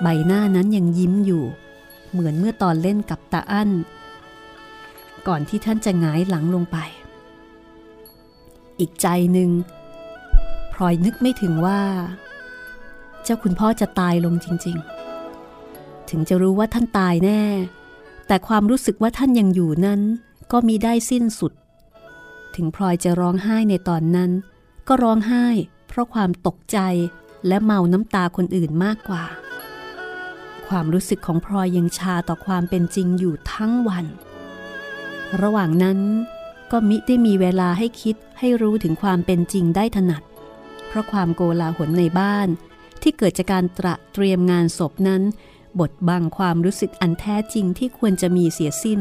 [0.02, 1.44] ใบหน้านั้นยังยิ้มอยู่
[2.12, 3.70] เหมือนเมื่อตอนเล่นกับตาอั้น
[5.28, 6.78] ก่อนที่ท่านจะหงายหลังลงไป
[8.80, 9.50] อีกใจหนึ่ง
[10.74, 11.82] พลอยนึกไม่ถึงว่า
[13.24, 14.78] เจ้าคุณพ่อจะตายลงจริง
[15.44, 17.44] ๆ ถึงจะรู้ว่าท่านตายแน่
[18.28, 20.02] แต่ความรู้สึกว่าท่านยังอยู่นั้น
[20.52, 21.54] ก็มีได้สิ้นสุด
[22.56, 24.32] ถึงพลอยจะร้องไห้ในตอนนั้น
[24.88, 25.46] ก็ร้องไห้
[25.88, 26.80] เพราะความตกใจ
[27.48, 29.24] และเมาน้ำตาคนอื่นมากกว่า
[30.72, 34.06] ความรู้สึกของพลอยยังชาต่อความเป็นจริงอยู่ทั้งวัน
[35.42, 36.00] ระหว่างนั้น
[36.72, 40.24] ก็มิได้มีเวลาให้คิดให้รู้ถึงความเป็นจริงได้ถนัด
[40.88, 42.48] เพราะความโกลาหลในบ้าน
[43.02, 45.22] ที่เกิดจากการตระเตรียมงานศพนั้น
[45.80, 49.00] บทบังความรู้สึกอันแท้จริงที่ควรจะมีเสียสิ้น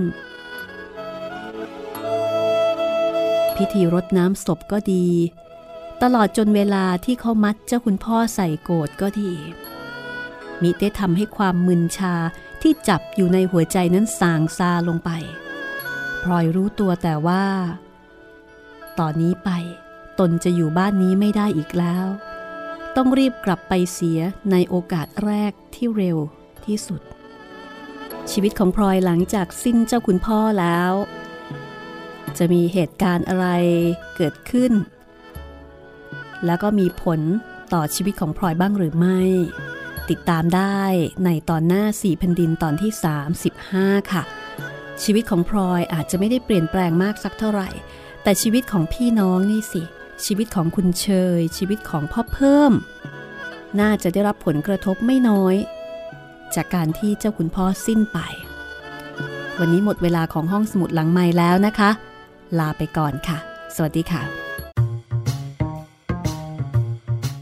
[3.56, 5.06] พิธีรดน้ำศพก็ดี
[6.02, 9.32] ตลอดจนเวลาที่เขามัดเจ้าคุณพ่อใส่โกดก็ดี
[10.62, 12.14] มิได้ทำให้ความมึนชา
[12.62, 15.10] ที่จับอยู่ในหัวใจนั้นสางซาลงไป
[16.22, 17.44] พลอยรู้ตัวแต่ว่า
[18.98, 19.50] ตอนนี้ไป
[20.18, 22.06] ตนจะอยู่บ้านนี้ไม่ได้อีกแล้ว
[22.96, 26.18] ต้องรีบกลับไปเสียในโอกาสแรกที่เร็ว
[26.64, 27.00] ที่สุด
[28.30, 30.92] ชีวิตของพลอยหลังจากสิ้นเจ้าคุณพ่อแล้ว
[32.38, 33.46] จะมีเหตุการณ์อะไร
[34.16, 34.72] เกิดขึ้น
[36.46, 37.20] แล้วก็มีผล
[37.72, 39.20] ต่อชีวิตของพลอยบ้างหรือไม่
[40.10, 40.82] ติดตามได้
[41.24, 42.90] ในตอนหน้าสี่แผ่นดินตอนที่
[43.50, 44.22] 35 ค่ะ
[45.02, 47.68] ชีวิตของพลอยอาจจะไม่ได้เปลี่ยนแปลงมากสักเท่าไหร่
[48.22, 49.82] แต่ชีวิตของพี่น้องนี่สิ
[50.24, 51.08] ชีวิตของคุณเช
[51.38, 52.72] ย ชีวิตของพ่อเพิ่ม
[53.80, 55.54] น่าจะได้รับผลกระทบไม่น้อย
[56.54, 58.18] จากการที่เจ้าคุณพ่อสิ้นไป
[59.58, 61.90] วันนี้หมดเวลาของห้องสมุดหลังใหม่แล้วนะคะ
[62.58, 63.38] ลาไปก่อนค่ะ
[63.74, 64.39] สวัสดีค่ะ